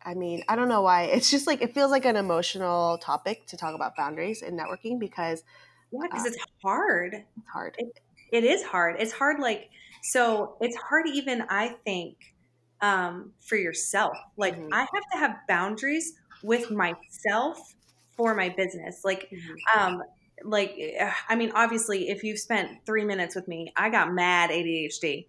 i 0.05 0.13
mean 0.13 0.43
i 0.47 0.55
don't 0.55 0.69
know 0.69 0.81
why. 0.81 1.03
It's 1.13 1.31
just 1.31 1.47
like 1.47 1.61
it 1.61 1.73
feels 1.73 1.91
like 1.91 2.05
an 2.05 2.17
emotional 2.17 2.97
topic 2.97 3.47
to 3.47 3.57
talk 3.57 3.75
about 3.75 3.95
boundaries 3.95 4.41
and 4.41 4.59
networking 4.59 4.99
because 4.99 5.43
yeah 5.91 5.99
because 6.03 6.25
uh, 6.25 6.29
it's 6.29 6.37
hard. 6.61 7.13
it's 7.13 7.47
hard. 7.51 7.75
It, 7.77 7.99
it 8.31 8.43
is 8.43 8.63
hard. 8.63 8.97
It's 8.99 9.13
hard 9.13 9.39
like 9.39 9.69
so 10.03 10.57
it's 10.59 10.75
hard 10.75 11.07
even 11.07 11.43
i 11.49 11.69
think 11.85 12.32
um, 12.83 13.31
for 13.39 13.55
yourself. 13.55 14.15
Like 14.37 14.55
mm-hmm. 14.59 14.73
I 14.73 14.79
have 14.79 15.03
to 15.13 15.17
have 15.17 15.37
boundaries 15.47 16.13
with 16.43 16.69
myself 16.69 17.73
for 18.11 18.35
my 18.35 18.49
business. 18.49 19.01
Like, 19.03 19.31
mm-hmm. 19.31 19.79
um, 19.79 20.03
like 20.43 20.75
eh, 20.77 21.11
I 21.29 21.35
mean, 21.35 21.51
obviously, 21.55 22.09
if 22.09 22.23
you've 22.23 22.37
spent 22.37 22.85
three 22.85 23.05
minutes 23.05 23.35
with 23.35 23.47
me, 23.47 23.71
I 23.77 23.89
got 23.89 24.13
mad 24.13 24.51
ADHD. 24.51 25.25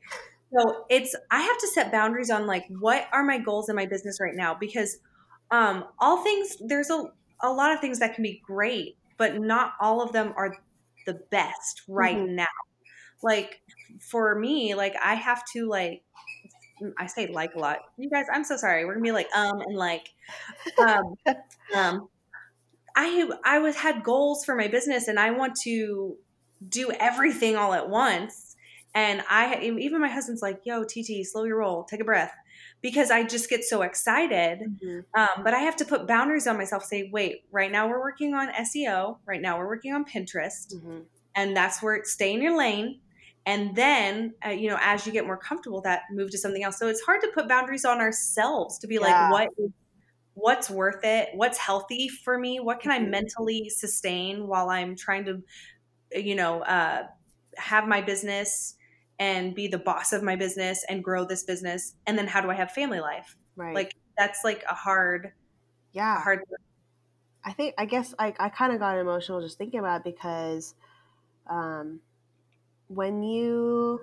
So 0.53 0.85
it's 0.91 1.15
I 1.31 1.41
have 1.41 1.59
to 1.59 1.69
set 1.69 1.93
boundaries 1.93 2.31
on 2.31 2.47
like 2.47 2.65
what 2.69 3.07
are 3.13 3.25
my 3.25 3.39
goals 3.39 3.69
in 3.69 3.77
my 3.77 3.87
business 3.87 4.21
right 4.21 4.35
now 4.35 4.55
because 4.55 4.99
um, 5.51 5.85
all 5.99 6.23
things 6.23 6.57
there's 6.61 6.91
a 6.91 7.05
a 7.43 7.53
lot 7.53 7.73
of 7.73 7.81
things 7.81 8.01
that 8.01 8.15
can 8.15 8.23
be 8.25 8.43
great, 8.45 8.97
but 9.17 9.41
not 9.41 9.75
all 9.81 10.03
of 10.03 10.13
them 10.13 10.33
are 10.37 10.57
the 11.07 11.21
best 11.31 11.83
right 11.87 12.17
mm-hmm. 12.17 12.37
now. 12.37 12.47
Like 13.23 13.63
for 14.01 14.35
me, 14.39 14.75
like 14.75 14.97
I 15.03 15.15
have 15.15 15.43
to 15.53 15.69
like 15.69 16.03
I 16.99 17.07
say 17.07 17.29
like 17.29 17.55
a 17.55 17.59
lot. 17.59 17.79
You 17.97 18.11
guys, 18.11 18.27
I'm 18.33 18.45
so 18.45 18.57
sorry. 18.57 18.85
We're 18.85 18.95
gonna 18.95 19.05
be 19.05 19.13
like 19.13 19.29
um 19.35 19.61
and 19.61 19.77
like 19.77 20.11
um 20.79 21.15
um. 21.75 22.09
I 22.97 23.29
I 23.45 23.59
was 23.59 23.77
had 23.77 24.05
goals 24.05 24.45
for 24.45 24.55
my 24.55 24.69
business 24.69 25.09
and 25.09 25.19
I 25.19 25.33
want 25.33 25.57
to 25.65 26.17
do 26.69 26.93
everything 26.93 27.57
all 27.57 27.75
at 27.75 27.89
once. 27.89 28.57
And 28.95 29.23
I 29.29 29.61
even 29.61 30.01
my 30.01 30.09
husband's 30.09 30.43
like, 30.43 30.61
"Yo, 30.65 30.85
TT, 30.85 31.25
slow 31.25 31.45
your 31.45 31.59
roll, 31.59 31.83
take 31.83 32.01
a 32.01 32.05
breath," 32.05 32.33
because 32.81 33.11
I 33.11 33.25
just 33.25 33.51
get 33.51 33.65
so 33.65 33.83
excited. 33.83 34.61
Mm-hmm. 34.61 35.21
Um, 35.21 35.43
but 35.43 35.53
I 35.53 35.59
have 35.59 35.75
to 35.77 35.85
put 35.85 36.07
boundaries 36.07 36.47
on 36.47 36.57
myself. 36.57 36.85
Say, 36.85 37.11
wait, 37.13 37.45
right 37.51 37.73
now 37.73 37.89
we're 37.89 38.01
working 38.01 38.35
on 38.35 38.53
SEO. 38.53 39.19
Right 39.27 39.41
now 39.41 39.59
we're 39.59 39.67
working 39.67 39.93
on 39.93 40.05
Pinterest, 40.05 40.73
mm-hmm. 40.73 41.01
and 41.35 41.57
that's 41.57 41.83
where 41.83 41.97
it, 41.97 42.07
stay 42.07 42.33
in 42.33 42.41
your 42.41 42.57
lane 42.57 43.01
and 43.47 43.77
then 43.77 44.35
uh, 44.45 44.51
you 44.51 44.69
know 44.69 44.79
as 44.81 45.07
you 45.07 45.13
get 45.13 45.27
more 45.27 45.37
comfortable 45.37 45.81
that 45.83 46.03
move 46.11 46.31
to 46.31 46.39
something 46.39 46.63
else. 46.63 46.79
So 46.79 46.89
it's 46.89 47.03
hard 47.03 47.21
to 47.23 47.29
put 47.35 47.49
boundaries 47.49 47.85
on 47.85 48.01
ourselves 48.01 48.79
to 48.79 48.87
be 48.87 48.95
yeah. 48.95 49.31
like 49.31 49.51
what 49.57 49.71
what's 50.35 50.69
worth 50.69 51.05
it? 51.05 51.31
What's 51.35 51.59
healthy 51.59 52.09
for 52.09 52.39
me? 52.39 52.61
What 52.61 52.81
can 52.81 52.93
mm-hmm. 52.93 53.07
i 53.07 53.09
mentally 53.09 53.69
sustain 53.69 54.47
while 54.47 54.71
i'm 54.71 54.97
trying 54.97 55.25
to 55.27 55.43
you 56.13 56.35
know 56.35 56.63
uh, 56.63 57.05
have 57.57 57.87
my 57.87 58.01
business 58.01 58.77
and 59.19 59.55
be 59.55 59.69
the 59.69 59.79
boss 59.79 60.13
of 60.13 60.23
my 60.23 60.37
business 60.37 60.85
and 60.89 61.05
grow 61.05 61.25
this 61.25 61.45
business? 61.45 61.95
And 62.07 62.19
then 62.19 62.27
how 62.27 62.41
do 62.41 62.51
i 62.51 62.55
have 62.55 62.73
family 62.73 63.01
life? 63.01 63.37
Right. 63.57 63.75
Like 63.75 63.95
that's 64.17 64.45
like 64.45 64.65
a 64.69 64.75
hard 64.75 65.33
yeah. 65.93 66.19
a 66.19 66.21
hard 66.21 66.41
i 67.45 67.53
think 67.53 67.75
i 67.79 67.85
guess 67.85 68.15
i, 68.19 68.35
I 68.39 68.49
kind 68.49 68.73
of 68.73 68.79
got 68.79 68.99
emotional 68.99 69.41
just 69.41 69.59
thinking 69.59 69.81
about 69.81 70.01
it 70.01 70.15
because 70.15 70.75
um 71.49 72.01
when 72.89 73.23
you 73.23 74.01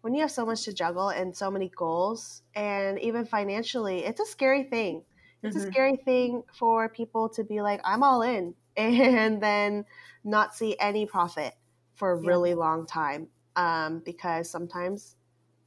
when 0.00 0.14
you 0.14 0.20
have 0.20 0.30
so 0.30 0.44
much 0.44 0.64
to 0.64 0.72
juggle 0.72 1.08
and 1.08 1.34
so 1.34 1.50
many 1.50 1.70
goals 1.76 2.42
and 2.54 2.98
even 3.00 3.24
financially 3.24 4.04
it's 4.04 4.20
a 4.20 4.26
scary 4.26 4.64
thing 4.64 5.02
it's 5.42 5.56
mm-hmm. 5.56 5.66
a 5.66 5.70
scary 5.70 5.96
thing 6.04 6.42
for 6.52 6.88
people 6.88 7.28
to 7.28 7.44
be 7.44 7.60
like 7.60 7.80
i'm 7.84 8.02
all 8.02 8.22
in 8.22 8.54
and 8.76 9.42
then 9.42 9.84
not 10.24 10.54
see 10.54 10.76
any 10.80 11.06
profit 11.06 11.54
for 11.94 12.12
a 12.12 12.16
really 12.16 12.50
yeah. 12.50 12.56
long 12.56 12.86
time 12.86 13.28
um, 13.56 14.02
because 14.04 14.50
sometimes 14.50 15.16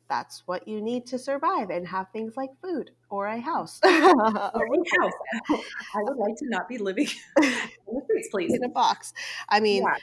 that's 0.09 0.43
what 0.45 0.67
you 0.67 0.81
need 0.81 1.05
to 1.05 1.17
survive 1.17 1.69
and 1.69 1.87
have 1.87 2.07
things 2.11 2.35
like 2.35 2.49
food 2.61 2.91
or 3.09 3.27
a 3.27 3.39
house. 3.39 3.79
or 3.83 3.89
a 3.89 3.99
house. 5.01 5.13
I 5.49 6.01
would 6.01 6.17
like 6.17 6.35
to 6.37 6.45
not 6.47 6.67
be 6.67 6.77
living 6.77 7.07
in 7.41 7.43
the 7.87 8.01
streets, 8.05 8.29
please. 8.31 8.53
In 8.53 8.63
a 8.63 8.69
box. 8.69 9.13
I 9.49 9.59
mean, 9.59 9.83
yeah 9.83 9.95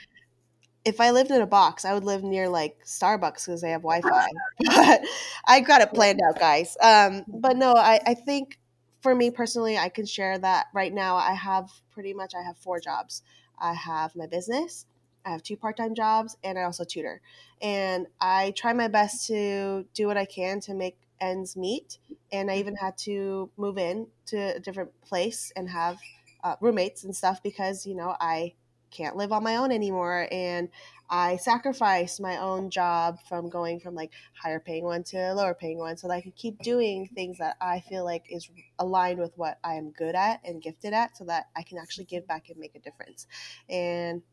if 0.85 1.01
I 1.01 1.09
lived 1.09 1.31
in 1.31 1.41
a 1.41 1.47
box, 1.47 1.83
I 1.83 1.93
would 1.93 2.03
live 2.03 2.23
near 2.23 2.47
like 2.47 2.77
Starbucks 2.85 3.45
because 3.45 3.61
they 3.61 3.71
have 3.71 3.81
Wi-Fi. 3.83 4.27
but 4.65 5.01
I 5.45 5.59
got 5.59 5.81
it 5.81 5.93
planned 5.93 6.21
out, 6.21 6.39
guys. 6.39 6.77
Um, 6.81 7.25
but 7.27 7.57
no, 7.57 7.73
I, 7.73 7.99
I 8.05 8.13
think 8.13 8.59
for 9.01 9.13
me 9.15 9.31
personally, 9.31 9.77
I 9.77 9.89
can 9.89 10.05
share 10.05 10.37
that 10.37 10.67
right 10.73 10.93
now. 10.93 11.15
I 11.15 11.33
have 11.33 11.69
pretty 11.91 12.13
much 12.13 12.33
I 12.35 12.43
have 12.43 12.57
four 12.57 12.79
jobs. 12.79 13.23
I 13.57 13.73
have 13.73 14.15
my 14.15 14.27
business, 14.27 14.85
I 15.25 15.31
have 15.31 15.41
two 15.41 15.55
part-time 15.55 15.95
jobs, 15.95 16.37
and 16.43 16.59
I 16.59 16.63
also 16.63 16.83
tutor. 16.83 17.21
And 17.61 18.07
I 18.19 18.51
try 18.55 18.73
my 18.73 18.87
best 18.87 19.27
to 19.27 19.85
do 19.93 20.07
what 20.07 20.17
I 20.17 20.25
can 20.25 20.59
to 20.61 20.73
make 20.73 20.97
ends 21.21 21.55
meet. 21.55 21.97
And 22.31 22.51
I 22.51 22.57
even 22.57 22.75
had 22.75 22.97
to 22.99 23.49
move 23.57 23.77
in 23.77 24.07
to 24.27 24.55
a 24.57 24.59
different 24.59 24.91
place 25.01 25.51
and 25.55 25.69
have 25.69 25.97
uh, 26.43 26.57
roommates 26.61 27.03
and 27.03 27.15
stuff 27.15 27.41
because 27.41 27.87
you 27.87 27.95
know 27.95 28.15
I 28.19 28.53
can't 28.95 29.15
live 29.15 29.31
on 29.31 29.43
my 29.43 29.57
own 29.57 29.71
anymore 29.71 30.27
and 30.31 30.69
I 31.09 31.37
sacrificed 31.37 32.19
my 32.19 32.37
own 32.37 32.69
job 32.69 33.19
from 33.29 33.49
going 33.49 33.79
from 33.79 33.93
like 33.93 34.11
higher 34.41 34.59
paying 34.59 34.85
one 34.85 35.03
to 35.05 35.33
lower 35.33 35.53
paying 35.53 35.77
one 35.77 35.97
so 35.97 36.07
that 36.07 36.15
I 36.15 36.21
could 36.21 36.35
keep 36.35 36.61
doing 36.63 37.09
things 37.13 37.37
that 37.37 37.57
I 37.61 37.81
feel 37.81 38.03
like 38.03 38.25
is 38.29 38.49
aligned 38.79 39.19
with 39.19 39.31
what 39.35 39.59
I 39.63 39.75
am 39.75 39.91
good 39.91 40.15
at 40.15 40.41
and 40.43 40.61
gifted 40.61 40.93
at 40.93 41.17
so 41.17 41.25
that 41.25 41.49
I 41.55 41.63
can 41.63 41.77
actually 41.77 42.05
give 42.05 42.27
back 42.27 42.49
and 42.49 42.57
make 42.57 42.75
a 42.75 42.79
difference. 42.79 43.27
And 43.69 44.23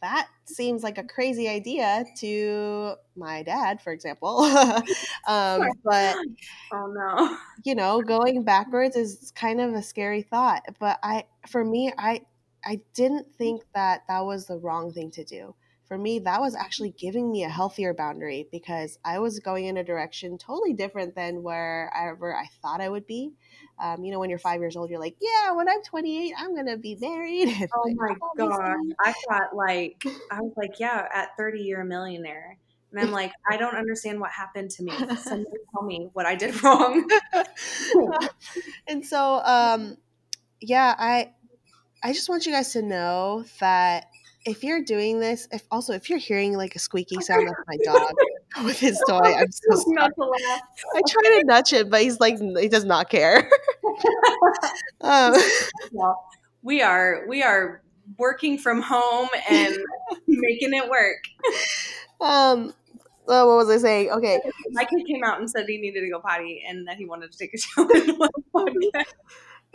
that 0.00 0.28
seems 0.44 0.82
like 0.82 0.98
a 0.98 1.02
crazy 1.02 1.48
idea 1.48 2.04
to 2.18 2.94
my 3.16 3.42
dad, 3.42 3.80
for 3.80 3.90
example. 3.90 4.40
um, 5.26 5.62
but 5.82 6.16
oh 6.72 6.92
no, 6.92 7.38
you 7.64 7.74
know, 7.74 8.02
going 8.02 8.42
backwards 8.44 8.96
is 8.96 9.32
kind 9.34 9.60
of 9.62 9.72
a 9.72 9.82
scary 9.82 10.20
thought. 10.22 10.62
But 10.78 10.98
I, 11.02 11.24
for 11.48 11.64
me, 11.64 11.90
I 11.96 12.20
I 12.64 12.80
didn't 12.94 13.34
think 13.36 13.62
that 13.74 14.02
that 14.08 14.24
was 14.24 14.46
the 14.46 14.56
wrong 14.56 14.92
thing 14.92 15.10
to 15.12 15.24
do. 15.24 15.54
For 15.86 15.98
me, 15.98 16.18
that 16.20 16.40
was 16.40 16.54
actually 16.54 16.90
giving 16.90 17.30
me 17.30 17.44
a 17.44 17.48
healthier 17.48 17.92
boundary 17.92 18.48
because 18.50 18.98
I 19.04 19.18
was 19.18 19.38
going 19.40 19.66
in 19.66 19.76
a 19.76 19.84
direction 19.84 20.38
totally 20.38 20.72
different 20.72 21.14
than 21.14 21.42
wherever 21.42 22.34
I 22.34 22.46
thought 22.62 22.80
I 22.80 22.88
would 22.88 23.06
be. 23.06 23.32
Um, 23.78 24.02
you 24.02 24.10
know, 24.10 24.18
when 24.18 24.30
you're 24.30 24.38
five 24.38 24.60
years 24.60 24.76
old, 24.76 24.88
you're 24.88 24.98
like, 24.98 25.16
yeah, 25.20 25.52
when 25.52 25.68
I'm 25.68 25.82
28, 25.82 26.32
I'm 26.38 26.54
going 26.54 26.68
to 26.68 26.78
be 26.78 26.96
married. 26.98 27.68
oh 27.76 27.82
like, 27.86 27.96
my 27.96 28.14
God. 28.38 28.76
I 29.04 29.12
thought, 29.28 29.54
like, 29.54 30.02
I 30.30 30.40
was 30.40 30.52
like, 30.56 30.80
yeah, 30.80 31.06
at 31.12 31.36
30, 31.36 31.60
you're 31.60 31.82
a 31.82 31.84
millionaire. 31.84 32.56
And 32.90 33.00
I'm 33.00 33.10
like, 33.10 33.32
I 33.50 33.56
don't 33.56 33.74
understand 33.74 34.20
what 34.20 34.30
happened 34.30 34.70
to 34.72 34.84
me. 34.84 34.92
Somebody 35.16 35.56
tell 35.72 35.82
me 35.82 36.08
what 36.12 36.26
I 36.26 36.34
did 36.34 36.62
wrong. 36.62 37.06
and 38.86 39.04
so, 39.04 39.42
um, 39.44 39.96
yeah, 40.60 40.94
I 40.96 41.32
I 42.04 42.12
just 42.12 42.28
want 42.28 42.44
you 42.44 42.52
guys 42.52 42.70
to 42.74 42.82
know 42.82 43.46
that 43.60 44.10
if 44.44 44.62
you're 44.62 44.82
doing 44.82 45.20
this, 45.20 45.48
if 45.50 45.62
also 45.70 45.94
if 45.94 46.10
you're 46.10 46.18
hearing 46.18 46.54
like 46.54 46.76
a 46.76 46.78
squeaky 46.78 47.18
sound, 47.22 47.48
that's 47.48 47.60
my 47.66 47.78
dog 47.82 48.12
with 48.64 48.78
his 48.78 49.02
toy. 49.08 49.34
I'm 49.34 49.50
so 49.50 49.74
sorry. 49.74 50.12
I 50.94 51.00
try 51.08 51.40
to 51.40 51.42
nudge 51.46 51.72
it, 51.72 51.88
but 51.88 52.02
he's 52.02 52.20
like 52.20 52.38
he 52.58 52.68
does 52.68 52.84
not 52.84 53.08
care. 53.08 53.48
um, 55.00 55.34
well, 55.92 56.28
we 56.62 56.82
are 56.82 57.24
we 57.26 57.42
are 57.42 57.82
working 58.18 58.58
from 58.58 58.82
home 58.82 59.28
and 59.48 59.74
making 60.28 60.74
it 60.74 60.90
work. 60.90 61.24
Um, 62.20 62.74
oh, 63.28 63.46
what 63.46 63.66
was 63.66 63.70
I 63.70 63.78
saying? 63.78 64.10
Okay. 64.10 64.40
My 64.72 64.84
kid 64.84 65.06
came 65.06 65.24
out 65.24 65.38
and 65.40 65.50
said 65.50 65.64
he 65.66 65.78
needed 65.78 66.02
to 66.02 66.10
go 66.10 66.20
potty 66.20 66.62
and 66.68 66.86
that 66.86 66.98
he 66.98 67.06
wanted 67.06 67.32
to 67.32 67.38
take 67.38 67.54
a 67.54 67.58
shower. 67.58 67.88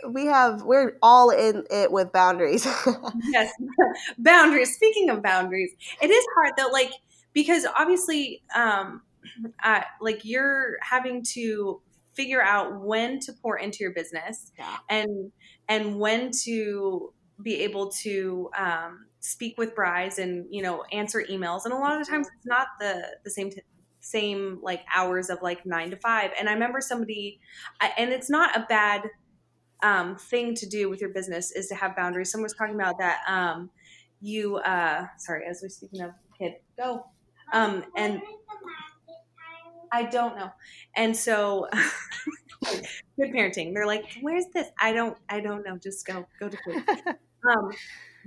We 0.08 0.26
have 0.26 0.62
we're 0.62 0.96
all 1.02 1.30
in 1.30 1.64
it 1.70 1.92
with 1.92 2.12
boundaries. 2.12 2.66
yes, 3.30 3.52
boundaries. 4.18 4.74
Speaking 4.74 5.10
of 5.10 5.22
boundaries, 5.22 5.72
it 6.00 6.10
is 6.10 6.24
hard 6.34 6.52
though, 6.56 6.70
like 6.72 6.92
because 7.32 7.66
obviously, 7.78 8.42
um, 8.54 9.02
uh, 9.62 9.82
like 10.00 10.24
you're 10.24 10.76
having 10.82 11.22
to 11.34 11.80
figure 12.14 12.42
out 12.42 12.80
when 12.80 13.20
to 13.20 13.32
pour 13.32 13.58
into 13.58 13.78
your 13.80 13.92
business 13.92 14.52
yeah. 14.58 14.76
and 14.88 15.30
and 15.68 15.98
when 15.98 16.30
to 16.30 17.12
be 17.42 17.60
able 17.60 17.88
to 17.90 18.50
um, 18.58 19.06
speak 19.20 19.56
with 19.56 19.74
brides 19.74 20.18
and 20.18 20.46
you 20.50 20.62
know 20.62 20.82
answer 20.92 21.24
emails 21.30 21.64
and 21.64 21.72
a 21.72 21.76
lot 21.76 21.98
of 21.98 22.04
the 22.04 22.10
times 22.10 22.26
it's 22.36 22.46
not 22.46 22.68
the 22.80 23.02
the 23.24 23.30
same 23.30 23.50
t- 23.50 23.62
same 24.00 24.58
like 24.62 24.82
hours 24.94 25.30
of 25.30 25.38
like 25.42 25.64
nine 25.66 25.90
to 25.90 25.96
five 25.96 26.30
and 26.38 26.48
i 26.48 26.52
remember 26.52 26.80
somebody 26.80 27.38
and 27.98 28.10
it's 28.10 28.30
not 28.30 28.56
a 28.56 28.66
bad 28.68 29.02
um, 29.82 30.16
thing 30.16 30.54
to 30.56 30.66
do 30.66 30.88
with 30.90 31.00
your 31.00 31.10
business 31.10 31.50
is 31.52 31.68
to 31.68 31.74
have 31.74 31.96
boundaries. 31.96 32.30
Someone 32.30 32.44
was 32.44 32.54
talking 32.54 32.74
about 32.74 32.98
that 32.98 33.20
um, 33.28 33.70
you 34.20 34.56
uh 34.56 35.06
sorry 35.18 35.44
as 35.48 35.60
we're 35.62 35.68
speaking 35.68 36.02
of 36.02 36.12
kid 36.38 36.54
go. 36.76 37.06
Um 37.52 37.84
and 37.96 38.20
i 39.92 40.04
don't 40.04 40.36
know. 40.36 40.50
And 40.96 41.16
so 41.16 41.68
good 43.16 43.32
parenting. 43.32 43.74
They're 43.74 43.86
like 43.86 44.18
where's 44.20 44.44
this? 44.52 44.68
I 44.78 44.92
don't 44.92 45.16
i 45.28 45.40
don't 45.40 45.64
know. 45.64 45.76
Just 45.78 46.06
go 46.06 46.26
go 46.38 46.48
to 46.48 46.56
sleep. 46.64 46.88
Um 47.50 47.70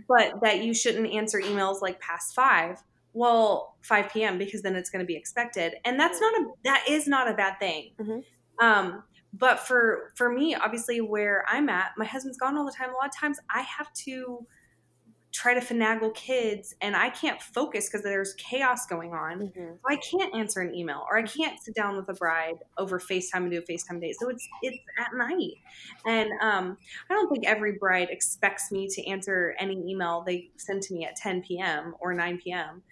but 0.07 0.41
that 0.41 0.63
you 0.63 0.73
shouldn't 0.73 1.07
answer 1.13 1.39
emails 1.39 1.83
like 1.83 1.99
past 1.99 2.33
five. 2.33 2.81
Well 3.13 3.75
5 3.83 4.11
p.m 4.11 4.39
because 4.39 4.63
then 4.63 4.75
it's 4.75 4.89
going 4.89 5.01
to 5.01 5.05
be 5.05 5.15
expected. 5.15 5.75
And 5.85 5.99
that's 5.99 6.19
not 6.19 6.33
a 6.33 6.45
that 6.63 6.85
is 6.89 7.07
not 7.07 7.29
a 7.29 7.35
bad 7.35 7.59
thing. 7.59 7.91
Mm-hmm. 7.99 8.65
um 8.65 9.03
but 9.33 9.59
for 9.59 10.11
for 10.15 10.31
me 10.31 10.55
obviously 10.55 11.01
where 11.01 11.43
i'm 11.47 11.69
at 11.69 11.91
my 11.97 12.05
husband's 12.05 12.37
gone 12.37 12.57
all 12.57 12.65
the 12.65 12.71
time 12.71 12.89
a 12.89 12.93
lot 12.93 13.07
of 13.07 13.15
times 13.15 13.39
i 13.53 13.61
have 13.61 13.91
to 13.93 14.45
try 15.33 15.55
to 15.55 15.59
finagle 15.59 16.13
kids 16.13 16.75
and 16.79 16.95
I 16.95 17.09
can't 17.09 17.41
focus 17.41 17.89
because 17.89 18.03
there's 18.03 18.35
chaos 18.35 18.85
going 18.85 19.13
on. 19.13 19.39
Mm-hmm. 19.39 19.59
So 19.59 19.79
I 19.89 19.95
can't 19.95 20.33
answer 20.35 20.61
an 20.61 20.75
email 20.75 21.05
or 21.09 21.17
I 21.17 21.23
can't 21.23 21.59
sit 21.61 21.73
down 21.73 21.97
with 21.97 22.07
a 22.07 22.13
bride 22.13 22.57
over 22.77 22.99
FaceTime 22.99 23.37
and 23.37 23.51
do 23.51 23.57
a 23.57 23.61
FaceTime 23.61 23.99
date. 23.99 24.15
So 24.19 24.29
it's 24.29 24.47
it's 24.61 24.77
at 24.99 25.09
night. 25.15 25.55
And 26.05 26.29
um, 26.41 26.77
I 27.09 27.13
don't 27.15 27.29
think 27.29 27.47
every 27.47 27.73
bride 27.73 28.09
expects 28.11 28.71
me 28.71 28.87
to 28.89 29.07
answer 29.07 29.55
any 29.59 29.83
email 29.89 30.23
they 30.25 30.51
send 30.57 30.83
to 30.83 30.93
me 30.93 31.03
at 31.03 31.15
10 31.15 31.41
p.m. 31.41 31.95
or 31.99 32.13
9 32.13 32.39
p.m. 32.43 32.83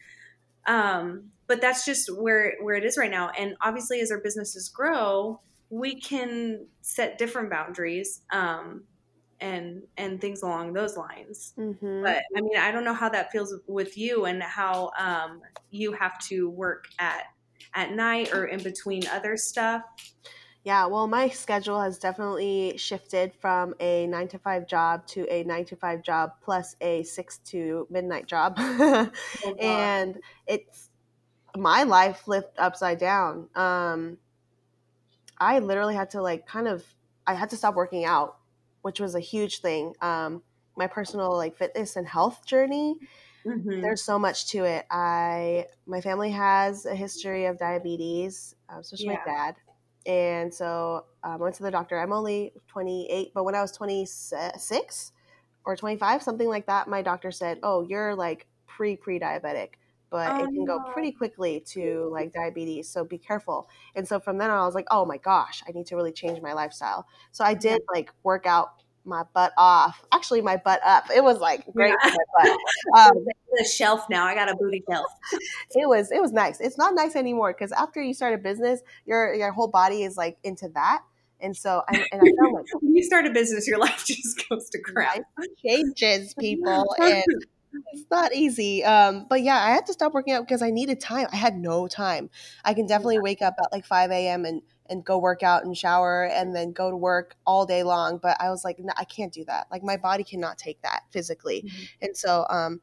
Um, 0.66 1.30
but 1.46 1.62
that's 1.62 1.86
just 1.86 2.10
where 2.20 2.56
where 2.62 2.76
it 2.76 2.84
is 2.84 2.98
right 2.98 3.12
now. 3.12 3.30
And 3.38 3.56
obviously 3.62 4.02
as 4.02 4.10
our 4.10 4.20
businesses 4.20 4.68
grow, 4.68 5.42
we 5.72 6.00
can 6.00 6.68
set 6.82 7.18
different 7.18 7.50
boundaries. 7.50 8.22
Um, 8.32 8.84
and 9.42 9.82
and 9.98 10.22
things 10.22 10.44
along 10.44 10.74
those 10.74 10.96
lines. 10.96 11.54
Mm-hmm. 11.58 12.04
But 12.04 12.24
I 12.38 12.42
mean, 12.42 12.58
I 12.58 12.72
don't 12.72 12.86
know 12.86 12.94
how 12.94 13.10
that 13.10 13.32
feels 13.32 13.56
with 13.68 13.98
you 13.98 14.26
and 14.26 14.42
how 14.42 14.92
um, 14.98 15.42
you 15.72 15.92
have 15.94 16.20
to 16.28 16.50
work 16.50 16.86
at 17.00 17.24
at 17.74 17.92
night 17.92 18.34
or 18.34 18.46
in 18.46 18.62
between 18.62 19.08
other 19.08 19.36
stuff. 19.36 19.82
Yeah, 20.64 20.86
well, 20.86 21.08
my 21.08 21.28
schedule 21.30 21.82
has 21.82 21.98
definitely 21.98 22.78
shifted 22.78 23.34
from 23.34 23.74
a 23.80 24.06
nine 24.06 24.28
to 24.28 24.38
five 24.38 24.68
job 24.68 25.08
to 25.08 25.26
a 25.28 25.44
nine 25.44 25.66
to 25.66 25.76
five 25.76 26.04
job 26.04 26.34
plus 26.44 26.76
a 26.82 27.02
six 27.02 27.40
to 27.46 27.88
midnight 27.90 28.28
job. 28.28 28.54
oh, 28.60 29.10
and 29.60 30.20
it's 30.46 30.90
my 31.58 31.82
life 31.82 32.18
flipped 32.18 32.60
upside 32.60 33.00
down. 33.00 33.50
Um, 33.56 34.18
I 35.42 35.60
literally 35.60 35.96
had 35.96 36.12
to 36.12 36.22
like 36.22 36.48
kind 36.48 36.70
of, 36.70 36.86
I 37.28 37.34
had 37.34 37.50
to 37.50 37.58
stop 37.58 37.76
working 37.76 38.06
out 38.06 38.38
which 38.82 39.00
was 39.00 39.16
a 39.16 39.20
huge 39.20 39.60
thing. 39.60 39.94
Um, 40.02 40.42
my 40.78 40.88
personal 40.88 41.36
like 41.36 41.58
fitness 41.58 41.96
and 41.96 42.08
health 42.08 42.46
journey. 42.46 42.96
Mm-hmm. 43.46 43.82
There's 43.82 44.04
so 44.04 44.20
much 44.20 44.48
to 44.50 44.66
it. 44.66 44.86
I 44.92 45.68
my 45.86 46.02
family 46.02 46.32
has 46.32 46.86
a 46.86 46.96
history 46.96 47.46
of 47.46 47.58
diabetes, 47.58 48.56
uh, 48.70 48.80
especially 48.80 49.08
yeah. 49.08 49.20
my 49.26 49.32
dad, 49.32 49.56
and 50.06 50.54
so 50.54 51.06
um, 51.24 51.34
I 51.34 51.38
went 51.38 51.56
to 51.56 51.64
the 51.64 51.72
doctor. 51.72 52.00
I'm 52.00 52.14
only 52.14 52.54
28, 52.68 53.32
but 53.34 53.44
when 53.44 53.56
I 53.56 53.62
was 53.62 53.72
26 53.72 55.12
or 55.66 55.76
25, 55.76 56.24
something 56.24 56.48
like 56.48 56.68
that, 56.68 56.88
my 56.88 57.02
doctor 57.02 57.32
said, 57.32 57.60
"Oh, 57.64 57.82
you're 57.82 58.16
like 58.16 58.46
pre 58.68 58.96
pre 58.96 59.20
diabetic." 59.20 59.72
But 60.12 60.30
oh, 60.30 60.44
it 60.44 60.48
can 60.48 60.66
go 60.66 60.80
pretty 60.92 61.12
quickly 61.12 61.62
to 61.68 62.10
like 62.12 62.34
diabetes. 62.34 62.90
So 62.90 63.06
be 63.06 63.18
careful. 63.18 63.70
And 63.96 64.06
so 64.08 64.20
from 64.20 64.38
then 64.38 64.50
on, 64.52 64.60
I 64.60 64.66
was 64.66 64.76
like, 64.76 64.88
oh 64.92 65.06
my 65.06 65.18
gosh, 65.18 65.64
I 65.68 65.72
need 65.72 65.88
to 65.88 65.96
really 65.96 66.12
change 66.12 66.42
my 66.42 66.54
lifestyle. 66.54 67.08
So 67.32 67.46
I 67.46 67.54
did 67.54 67.82
like 67.92 68.12
work 68.22 68.46
out 68.46 68.74
my 69.06 69.24
butt 69.34 69.54
off. 69.58 70.04
Actually, 70.12 70.42
my 70.42 70.58
butt 70.58 70.82
up. 70.86 71.06
It 71.16 71.24
was 71.24 71.40
like 71.40 71.66
great 71.74 71.96
yeah. 72.04 72.16
butt. 72.38 72.58
Um, 73.00 73.26
the 73.54 73.64
shelf 73.66 74.06
now. 74.10 74.26
I 74.26 74.36
got 74.36 74.50
a 74.52 74.56
booty 74.56 74.84
shelf. 74.90 75.08
it 75.72 75.88
was 75.88 76.12
it 76.12 76.22
was 76.22 76.34
nice. 76.34 76.60
It's 76.60 76.78
not 76.78 76.94
nice 76.94 77.16
anymore 77.16 77.54
because 77.54 77.72
after 77.72 78.02
you 78.02 78.14
start 78.14 78.34
a 78.34 78.38
business, 78.38 78.82
your 79.06 79.34
your 79.34 79.52
whole 79.52 79.70
body 79.70 80.04
is 80.04 80.18
like 80.18 80.38
into 80.44 80.70
that. 80.76 81.04
And 81.44 81.58
so, 81.58 81.82
I, 81.90 82.06
and 82.12 82.22
I 82.22 82.32
felt 82.40 82.54
like 82.54 82.66
when 82.82 82.96
you 82.96 83.02
start 83.02 83.26
a 83.26 83.32
business, 83.32 83.68
your 83.68 83.80
life 83.80 84.04
just 84.06 84.48
goes 84.48 84.70
to 84.70 84.80
crap. 84.80 85.16
Life 85.16 85.48
changes, 85.66 86.36
people, 86.36 86.96
and 87.00 87.24
it's 87.94 88.06
not 88.12 88.34
easy. 88.34 88.84
Um, 88.84 89.26
but 89.30 89.42
yeah, 89.42 89.58
I 89.58 89.72
had 89.72 89.86
to 89.88 89.94
stop 89.94 90.14
working 90.14 90.34
out 90.34 90.46
because 90.46 90.62
I 90.62 90.70
needed 90.70 91.00
time. 91.00 91.28
I 91.32 91.36
had 91.36 91.56
no 91.58 91.88
time. 91.88 92.30
I 92.66 92.74
can 92.74 92.86
definitely 92.86 93.20
wake 93.20 93.42
up 93.42 93.56
at 93.60 93.72
like 93.72 93.86
5 93.86 94.12
a.m. 94.12 94.46
and 94.46 94.62
and 94.92 95.06
go 95.06 95.18
work 95.18 95.42
out 95.42 95.64
and 95.64 95.76
shower 95.76 96.26
and 96.26 96.54
then 96.54 96.74
go 96.74 96.92
to 96.92 96.98
work 96.98 97.36
all 97.48 97.66
day 97.66 97.82
long. 97.82 98.18
But 98.18 98.36
I 98.42 98.50
was 98.50 98.66
like, 98.66 98.78
no, 98.78 98.92
I 98.98 99.06
can't 99.06 99.32
do 99.32 99.46
that. 99.46 99.68
Like 99.72 99.84
my 99.84 99.96
body 99.96 100.26
cannot 100.26 100.58
take 100.58 100.82
that 100.82 101.04
physically. 101.12 101.64
Mm-hmm. 101.66 101.84
And 102.02 102.18
so 102.18 102.46
um, 102.50 102.82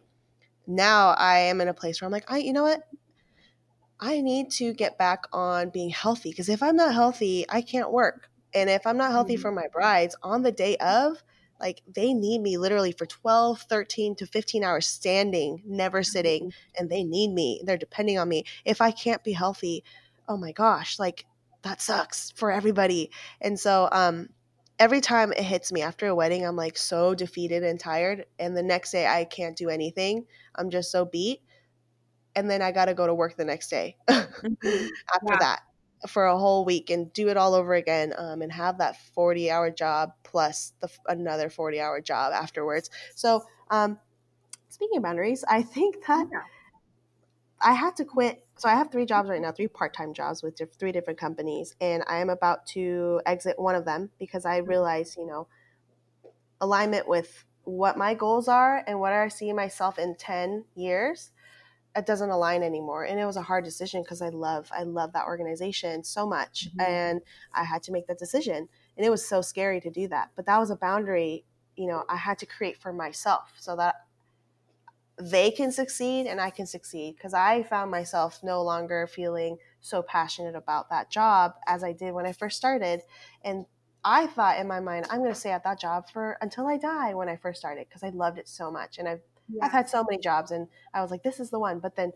now 0.67 1.11
I 1.11 1.39
am 1.39 1.61
in 1.61 1.69
a 1.69 1.75
place 1.75 2.01
where 2.01 2.07
I'm 2.07 2.13
like, 2.13 2.31
I, 2.33 2.39
you 2.39 2.55
know 2.55 2.63
what? 2.63 2.81
I 4.01 4.23
need 4.23 4.51
to 4.53 4.73
get 4.73 4.97
back 4.97 5.25
on 5.33 5.69
being 5.69 5.91
healthy 5.91 6.31
because 6.31 6.49
if 6.49 6.63
I'm 6.63 6.77
not 6.77 6.95
healthy, 6.95 7.45
I 7.49 7.61
can't 7.61 7.93
work. 7.93 8.31
And 8.55 8.71
if 8.71 8.87
I'm 8.87 8.97
not 8.97 9.13
healthy 9.13 9.35
mm-hmm. 9.35 9.43
for 9.43 9.53
my 9.53 9.67
brides 9.71 10.17
on 10.23 10.43
the 10.43 10.53
day 10.53 10.77
of, 10.79 11.23
like 11.61 11.83
they 11.93 12.13
need 12.15 12.41
me 12.41 12.57
literally 12.57 12.93
for 12.93 13.07
12 13.07 13.63
13 13.63 14.15
to 14.17 14.27
15 14.27 14.65
hours 14.65 14.87
standing 14.87 15.63
never 15.67 16.03
sitting 16.03 16.45
mm-hmm. 16.45 16.81
and 16.81 16.91
they 16.91 17.05
need 17.05 17.31
me 17.33 17.61
they're 17.65 17.77
depending 17.77 18.19
on 18.19 18.29
me 18.29 18.45
if 18.65 18.81
i 18.81 18.91
can't 18.91 19.25
be 19.25 19.33
healthy 19.33 19.85
oh 20.29 20.37
my 20.37 20.53
gosh 20.53 20.99
like 20.99 21.25
that 21.63 21.81
sucks 21.81 22.31
for 22.33 22.51
everybody 22.51 23.11
and 23.41 23.59
so 23.59 23.89
um 23.93 24.29
every 24.79 25.01
time 25.01 25.33
it 25.33 25.43
hits 25.43 25.73
me 25.73 25.83
after 25.83 26.07
a 26.07 26.15
wedding 26.15 26.47
i'm 26.47 26.57
like 26.57 26.77
so 26.77 27.15
defeated 27.15 27.63
and 27.63 27.81
tired 27.81 28.27
and 28.39 28.57
the 28.57 28.63
next 28.63 28.93
day 28.93 29.07
i 29.07 29.25
can't 29.25 29.57
do 29.57 29.69
anything 29.69 30.25
i'm 30.55 30.71
just 30.71 30.91
so 30.91 31.05
beat 31.05 31.41
and 32.37 32.49
then 32.49 32.63
i 32.63 32.71
got 32.71 32.87
to 32.87 32.95
go 32.95 33.07
to 33.07 33.15
work 33.15 33.37
the 33.37 33.45
next 33.45 33.69
day 33.69 33.97
mm-hmm. 34.09 34.55
after 34.65 35.33
yeah. 35.33 35.39
that 35.41 35.61
for 36.07 36.27
a 36.27 36.39
whole 36.39 36.65
week 36.65 36.91
and 36.91 37.13
do 37.13 37.29
it 37.29 37.37
all 37.37 37.55
over 37.55 37.75
again 37.75 38.13
um, 38.17 38.43
and 38.43 38.53
have 38.53 38.79
that 38.79 38.97
40 39.15 39.51
hour 39.51 39.71
job 39.71 40.13
plus 40.23 40.73
the, 40.81 40.89
another 41.07 41.51
40 41.51 41.81
hour 41.81 42.01
job 42.01 42.33
afterwards. 42.33 42.91
So, 43.15 43.45
um, 43.71 43.99
speaking 44.69 44.99
of 44.99 45.03
boundaries, 45.03 45.45
I 45.49 45.63
think 45.63 46.07
that 46.07 46.29
yeah. 46.33 46.41
I 47.61 47.73
had 47.73 47.97
to 47.97 48.05
quit. 48.05 48.45
So, 48.57 48.69
I 48.69 48.75
have 48.75 48.91
three 48.91 49.07
jobs 49.07 49.29
right 49.29 49.41
now, 49.41 49.53
three 49.53 49.69
part 49.69 49.95
time 49.95 50.15
jobs 50.15 50.43
with 50.43 50.57
diff- 50.57 50.75
three 50.79 50.93
different 50.93 51.19
companies, 51.19 51.75
and 51.81 52.05
I 52.07 52.19
am 52.19 52.31
about 52.31 52.67
to 52.69 53.21
exit 53.27 53.59
one 53.59 53.75
of 53.75 53.85
them 53.85 54.11
because 54.19 54.45
I 54.45 54.61
mm-hmm. 54.61 54.69
realize, 54.69 55.17
you 55.19 55.27
know, 55.27 55.49
alignment 56.61 57.09
with 57.09 57.45
what 57.65 57.99
my 57.99 58.15
goals 58.15 58.49
are 58.49 58.83
and 58.87 58.99
what 58.99 59.13
I 59.13 59.29
see 59.29 59.53
myself 59.53 59.99
in 59.99 60.17
10 60.17 60.65
years 60.75 61.33
it 61.99 62.07
doesn't 62.07 62.31
align 62.31 62.63
anymore 62.63 63.05
and 63.05 63.19
it 63.19 63.25
was 63.25 63.37
a 63.37 63.43
hard 63.43 63.65
decision 63.65 64.03
because 64.03 64.23
i 64.23 64.29
love 64.29 64.71
i 64.73 64.83
love 64.83 65.13
that 65.13 65.27
organization 65.27 66.03
so 66.03 66.27
much 66.27 66.69
mm-hmm. 66.69 66.81
and 66.81 67.21
i 67.53 67.65
had 67.65 67.83
to 67.83 67.93
make 67.93 68.07
that 68.07 68.19
decision 68.19 68.69
and 68.97 69.07
it 69.07 69.11
was 69.11 69.27
so 69.27 69.41
scary 69.41 69.81
to 69.81 69.91
do 69.91 70.09
that 70.09 70.31
but 70.37 70.47
that 70.47 70.59
was 70.59 70.71
a 70.71 70.77
boundary 70.77 71.45
you 71.77 71.87
know 71.87 72.05
i 72.09 72.17
had 72.17 72.39
to 72.39 72.47
create 72.47 72.81
for 72.81 72.93
myself 72.93 73.53
so 73.59 73.77
that 73.77 73.97
they 75.21 75.51
can 75.51 75.73
succeed 75.73 76.27
and 76.27 76.41
i 76.41 76.51
can 76.51 76.67
succeed 76.67 77.17
because 77.17 77.35
i 77.35 77.63
found 77.65 77.91
myself 77.91 78.41
no 78.43 78.63
longer 78.63 79.07
feeling 79.07 79.57
so 79.81 80.03
passionate 80.03 80.55
about 80.55 80.89
that 80.91 81.11
job 81.11 81.55
as 81.67 81.83
i 81.83 81.93
did 81.93 82.13
when 82.13 82.27
i 82.27 82.33
first 82.33 82.57
started 82.57 83.01
and 83.43 83.67
i 84.05 84.27
thought 84.27 84.59
in 84.59 84.69
my 84.69 84.79
mind 84.79 85.07
i'm 85.11 85.19
going 85.19 85.33
to 85.33 85.39
stay 85.39 85.51
at 85.51 85.65
that 85.65 85.81
job 85.81 86.09
for 86.09 86.39
until 86.41 86.67
i 86.67 86.77
die 86.77 87.15
when 87.15 87.29
i 87.29 87.37
first 87.37 87.59
started 87.59 87.87
because 87.89 88.05
i 88.05 88.11
loved 88.11 88.39
it 88.39 88.49
so 88.49 88.71
much 88.71 88.99
and 88.99 89.09
i've 89.09 89.23
yeah. 89.53 89.65
I've 89.65 89.73
had 89.73 89.89
so 89.89 90.05
many 90.09 90.21
jobs 90.21 90.51
and 90.51 90.69
I 90.95 91.03
was 91.03 91.11
like, 91.11 91.23
this 91.23 91.41
is 91.41 91.51
the 91.51 91.59
one. 91.59 91.81
But 91.81 91.97
then 91.97 92.13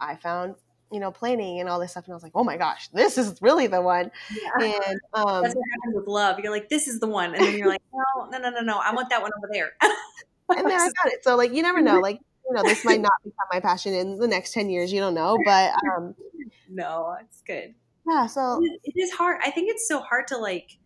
I 0.00 0.16
found, 0.16 0.56
you 0.90 1.00
know, 1.00 1.10
planning 1.10 1.60
and 1.60 1.68
all 1.68 1.80
this 1.80 1.92
stuff. 1.92 2.04
And 2.04 2.12
I 2.12 2.16
was 2.16 2.22
like, 2.22 2.32
oh 2.34 2.44
my 2.44 2.56
gosh, 2.56 2.88
this 2.88 3.18
is 3.18 3.40
really 3.40 3.66
the 3.66 3.80
one. 3.80 4.10
Yeah. 4.30 4.66
And 4.66 5.00
um, 5.14 5.42
that's 5.42 5.54
what 5.54 5.64
happens 5.72 5.94
with 5.94 6.06
love. 6.06 6.38
You're 6.40 6.52
like, 6.52 6.68
this 6.68 6.88
is 6.88 7.00
the 7.00 7.06
one. 7.06 7.34
And 7.34 7.44
then 7.44 7.56
you're 7.56 7.68
like, 7.68 7.82
no, 7.94 8.26
no, 8.30 8.38
no, 8.38 8.50
no, 8.50 8.60
no. 8.60 8.78
I 8.78 8.92
want 8.94 9.10
that 9.10 9.22
one 9.22 9.30
over 9.38 9.48
there. 9.52 9.72
and 10.56 10.66
then 10.66 10.80
I 10.80 10.90
got 11.02 11.12
it. 11.12 11.24
So 11.24 11.36
like 11.36 11.52
you 11.52 11.62
never 11.62 11.80
know. 11.80 12.00
Like 12.00 12.20
you 12.48 12.54
know, 12.54 12.62
this 12.62 12.84
might 12.84 13.00
not 13.00 13.12
become 13.22 13.46
my 13.52 13.60
passion 13.60 13.94
in 13.94 14.18
the 14.18 14.28
next 14.28 14.52
ten 14.52 14.70
years. 14.70 14.92
You 14.92 15.00
don't 15.00 15.14
know, 15.14 15.36
but 15.44 15.72
um, 15.96 16.14
no, 16.68 17.16
it's 17.20 17.42
good. 17.42 17.74
Yeah. 18.08 18.26
So 18.26 18.60
it 18.62 18.94
is 18.96 19.12
hard. 19.12 19.40
I 19.44 19.50
think 19.50 19.70
it's 19.70 19.86
so 19.86 20.00
hard 20.00 20.26
to 20.28 20.38
like 20.38 20.78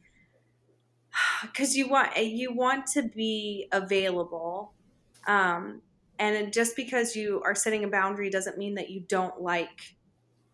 because 1.43 1.77
you 1.77 1.89
want 1.89 2.17
you 2.17 2.53
want 2.53 2.87
to 2.89 3.03
be 3.03 3.69
available 3.73 4.73
um 5.27 5.81
and 6.19 6.53
just 6.53 6.77
because 6.77 7.15
you 7.15 7.43
are 7.45 7.55
setting 7.55 7.85
a 7.85 7.89
boundary 7.89 8.31
doesn't 8.31 8.57
mean 8.57 8.75
that 8.77 8.91
you 8.91 9.01
don't 9.01 9.41
like 9.41 9.97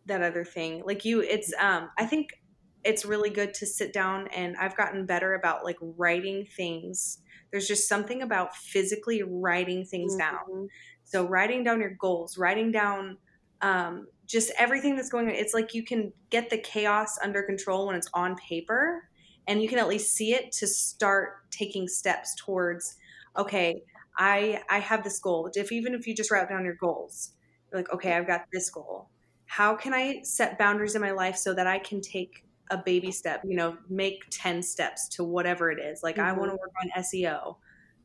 that 0.06 0.22
other 0.22 0.44
thing. 0.44 0.82
Like 0.84 1.04
you 1.04 1.20
it's 1.20 1.52
um 1.60 1.90
i 1.98 2.04
think 2.04 2.40
it's 2.84 3.04
really 3.04 3.30
good 3.30 3.54
to 3.54 3.64
sit 3.64 3.92
down 3.92 4.26
and 4.34 4.56
i've 4.56 4.76
gotten 4.76 5.06
better 5.06 5.34
about 5.34 5.64
like 5.64 5.78
writing 5.80 6.44
things. 6.44 7.18
There's 7.50 7.68
just 7.68 7.88
something 7.88 8.22
about 8.22 8.56
physically 8.56 9.22
writing 9.22 9.84
things 9.84 10.12
mm-hmm. 10.12 10.36
down 10.36 10.68
so 11.04 11.26
writing 11.26 11.62
down 11.64 11.80
your 11.80 11.94
goals 12.00 12.38
writing 12.38 12.72
down 12.72 13.18
um, 13.60 14.08
just 14.26 14.50
everything 14.58 14.96
that's 14.96 15.08
going 15.08 15.28
on. 15.28 15.34
It's 15.34 15.54
like 15.54 15.72
you 15.72 15.84
can 15.84 16.12
get 16.30 16.50
the 16.50 16.58
chaos 16.58 17.16
under 17.22 17.42
control 17.42 17.86
when 17.86 17.96
it's 17.96 18.08
on 18.12 18.34
paper 18.36 19.08
and 19.46 19.62
you 19.62 19.68
can 19.68 19.78
at 19.78 19.88
least 19.88 20.14
see 20.14 20.34
it 20.34 20.52
to 20.52 20.66
start 20.66 21.50
taking 21.50 21.88
steps 21.88 22.34
towards 22.36 22.96
okay 23.36 23.82
i 24.16 24.60
i 24.70 24.78
have 24.78 25.04
this 25.04 25.18
goal. 25.18 25.50
If 25.54 25.72
even 25.72 25.94
if 25.94 26.06
you 26.06 26.14
just 26.14 26.30
write 26.30 26.48
down 26.48 26.64
your 26.64 26.74
goals 26.74 27.32
you're 27.70 27.80
like 27.80 27.92
okay 27.92 28.14
i've 28.14 28.26
got 28.26 28.44
this 28.52 28.70
goal. 28.70 29.08
How 29.46 29.74
can 29.74 29.94
i 29.94 30.22
set 30.22 30.58
boundaries 30.58 30.94
in 30.94 31.00
my 31.00 31.12
life 31.12 31.36
so 31.36 31.54
that 31.54 31.66
i 31.66 31.78
can 31.78 32.00
take 32.00 32.44
a 32.70 32.78
baby 32.78 33.10
step 33.10 33.42
you 33.44 33.56
know 33.56 33.76
make 33.90 34.22
10 34.30 34.62
steps 34.62 35.08
to 35.10 35.24
whatever 35.24 35.70
it 35.70 35.78
is? 35.78 36.02
Like 36.02 36.16
mm-hmm. 36.16 36.28
i 36.28 36.32
want 36.32 36.50
to 36.50 36.56
work 36.56 36.72
on 36.82 37.02
seo 37.02 37.56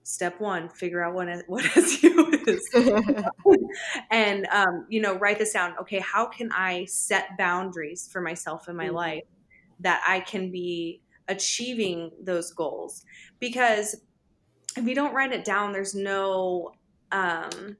step 0.03 0.39
one 0.39 0.69
figure 0.69 1.03
out 1.03 1.13
what, 1.13 1.27
what 1.47 1.63
seo 1.75 2.47
is. 2.47 2.69
And 4.09 4.47
um, 4.47 4.85
you 4.89 5.01
know 5.01 5.15
write 5.15 5.37
this 5.37 5.53
down. 5.53 5.75
Okay 5.81 5.99
how 5.99 6.25
can 6.27 6.49
i 6.51 6.85
set 6.85 7.37
boundaries 7.37 8.09
for 8.11 8.21
myself 8.21 8.69
in 8.69 8.75
my 8.75 8.85
mm-hmm. 8.85 8.95
life 8.95 9.23
that 9.81 10.01
i 10.07 10.19
can 10.21 10.51
be 10.51 11.01
achieving 11.27 12.11
those 12.21 12.51
goals? 12.53 13.03
Because 13.39 13.95
if 14.77 14.87
you 14.87 14.95
don't 14.95 15.13
write 15.13 15.31
it 15.31 15.43
down. 15.43 15.71
There's 15.71 15.95
no 15.95 16.73
um, 17.11 17.77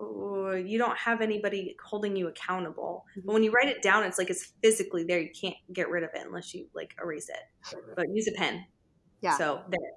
you 0.00 0.78
don't 0.78 0.96
have 0.98 1.20
anybody 1.20 1.76
holding 1.82 2.16
you 2.16 2.28
accountable. 2.28 3.04
But 3.24 3.32
when 3.32 3.42
you 3.42 3.52
write 3.52 3.68
it 3.68 3.82
down 3.82 4.04
it's 4.04 4.18
like 4.18 4.30
it's 4.30 4.52
physically 4.62 5.04
there. 5.04 5.20
You 5.20 5.30
can't 5.30 5.56
get 5.72 5.88
rid 5.88 6.02
of 6.02 6.10
it 6.14 6.22
unless 6.26 6.54
you 6.54 6.66
like 6.74 6.94
erase 7.02 7.28
it. 7.28 7.76
But 7.96 8.06
use 8.12 8.28
a 8.28 8.32
pen. 8.32 8.64
Yeah. 9.20 9.38
So 9.38 9.62
there. 9.70 9.90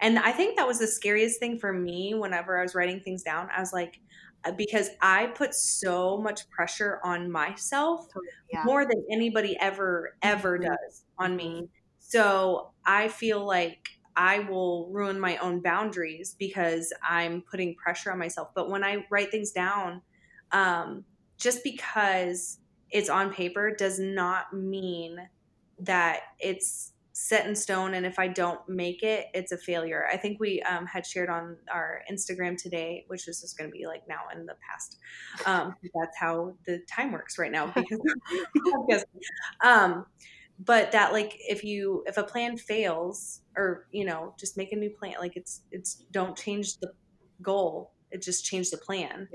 And 0.00 0.18
i 0.18 0.32
think 0.32 0.56
that 0.56 0.66
was 0.66 0.78
the 0.78 0.86
scariest 0.86 1.38
thing 1.38 1.58
for 1.58 1.72
me 1.72 2.14
whenever 2.14 2.58
i 2.58 2.62
was 2.62 2.74
writing 2.74 3.00
things 3.00 3.22
down. 3.22 3.48
I 3.54 3.60
was 3.60 3.72
like 3.72 4.00
uh, 4.44 4.52
because 4.52 4.90
i 5.00 5.26
put 5.26 5.54
so 5.54 6.18
much 6.18 6.48
pressure 6.50 7.00
on 7.04 7.30
myself 7.30 8.06
yeah. 8.52 8.64
more 8.64 8.84
than 8.84 9.04
anybody 9.10 9.56
ever 9.60 10.16
ever 10.22 10.58
mm-hmm. 10.58 10.68
does 10.68 11.04
on 11.18 11.36
me. 11.36 11.52
Mm-hmm. 11.54 11.64
So 11.98 12.72
I 12.84 13.08
feel 13.08 13.46
like 13.46 13.88
I 14.16 14.40
will 14.40 14.90
ruin 14.90 15.18
my 15.18 15.36
own 15.38 15.60
boundaries 15.60 16.36
because 16.38 16.92
I'm 17.08 17.42
putting 17.42 17.74
pressure 17.74 18.12
on 18.12 18.18
myself. 18.18 18.48
But 18.54 18.70
when 18.70 18.84
I 18.84 19.06
write 19.10 19.30
things 19.30 19.52
down, 19.52 20.02
um, 20.52 21.04
just 21.38 21.64
because 21.64 22.58
it's 22.90 23.08
on 23.08 23.32
paper 23.32 23.74
does 23.74 23.98
not 23.98 24.52
mean 24.52 25.16
that 25.80 26.20
it's 26.38 26.92
set 27.14 27.46
in 27.46 27.54
stone 27.54 27.92
and 27.92 28.06
if 28.06 28.18
i 28.18 28.26
don't 28.26 28.66
make 28.68 29.02
it 29.02 29.26
it's 29.34 29.52
a 29.52 29.58
failure. 29.58 30.06
I 30.10 30.16
think 30.16 30.40
we 30.40 30.62
um, 30.62 30.86
had 30.86 31.04
shared 31.04 31.28
on 31.28 31.56
our 31.72 32.00
instagram 32.10 32.56
today 32.56 33.04
which 33.08 33.28
is 33.28 33.40
just 33.42 33.58
going 33.58 33.68
to 33.70 33.72
be 33.72 33.86
like 33.86 34.02
now 34.08 34.20
in 34.34 34.46
the 34.46 34.54
past. 34.66 34.98
Um, 35.44 35.74
that's 35.94 36.16
how 36.18 36.54
the 36.66 36.80
time 36.90 37.12
works 37.12 37.38
right 37.38 37.52
now 37.52 37.72
because 37.74 39.04
um, 39.62 40.06
but 40.58 40.92
that 40.92 41.12
like 41.12 41.36
if 41.48 41.64
you 41.64 42.04
if 42.06 42.16
a 42.16 42.22
plan 42.22 42.56
fails 42.56 43.40
or 43.56 43.86
you 43.90 44.04
know 44.04 44.34
just 44.38 44.56
make 44.56 44.72
a 44.72 44.76
new 44.76 44.90
plan 44.90 45.14
like 45.20 45.36
it's 45.36 45.62
it's 45.70 46.04
don't 46.10 46.36
change 46.36 46.78
the 46.78 46.92
goal 47.40 47.92
it 48.10 48.22
just 48.22 48.44
change 48.44 48.70
the 48.70 48.76
plan. 48.76 49.28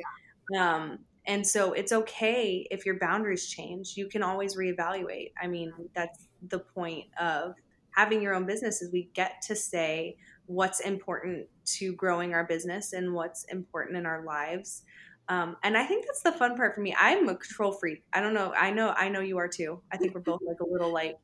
Yeah. 0.51 0.75
um 0.75 0.99
and 1.25 1.45
so 1.45 1.73
it's 1.73 1.91
okay 1.91 2.65
if 2.71 2.85
your 2.85 2.97
boundaries 2.99 3.49
change 3.49 3.93
you 3.97 4.07
can 4.07 4.23
always 4.23 4.55
reevaluate. 4.55 5.31
I 5.41 5.47
mean 5.47 5.73
that's 5.93 6.27
the 6.47 6.59
point 6.59 7.05
of 7.19 7.55
having 7.91 8.21
your 8.21 8.35
own 8.35 8.45
business 8.45 8.81
is 8.81 8.91
we 8.91 9.09
get 9.13 9.41
to 9.47 9.55
say 9.55 10.15
what's 10.45 10.79
important 10.79 11.47
to 11.65 11.93
growing 11.93 12.33
our 12.33 12.45
business 12.45 12.93
and 12.93 13.13
what's 13.13 13.43
important 13.45 13.97
in 13.97 14.05
our 14.05 14.23
lives 14.23 14.83
um, 15.29 15.57
and 15.63 15.77
I 15.77 15.85
think 15.85 16.05
that's 16.05 16.21
the 16.21 16.31
fun 16.31 16.55
part 16.55 16.73
for 16.73 16.81
me. 16.81 16.95
I'm 16.97 17.27
a 17.27 17.35
control 17.35 17.71
freak. 17.71 18.03
I 18.13 18.21
don't 18.21 18.33
know. 18.33 18.53
I 18.55 18.71
know. 18.71 18.93
I 18.95 19.09
know 19.09 19.19
you 19.19 19.37
are 19.37 19.47
too. 19.47 19.81
I 19.91 19.97
think 19.97 20.15
we're 20.15 20.21
both 20.21 20.41
like 20.45 20.59
a 20.61 20.65
little 20.65 20.91
like, 20.91 21.17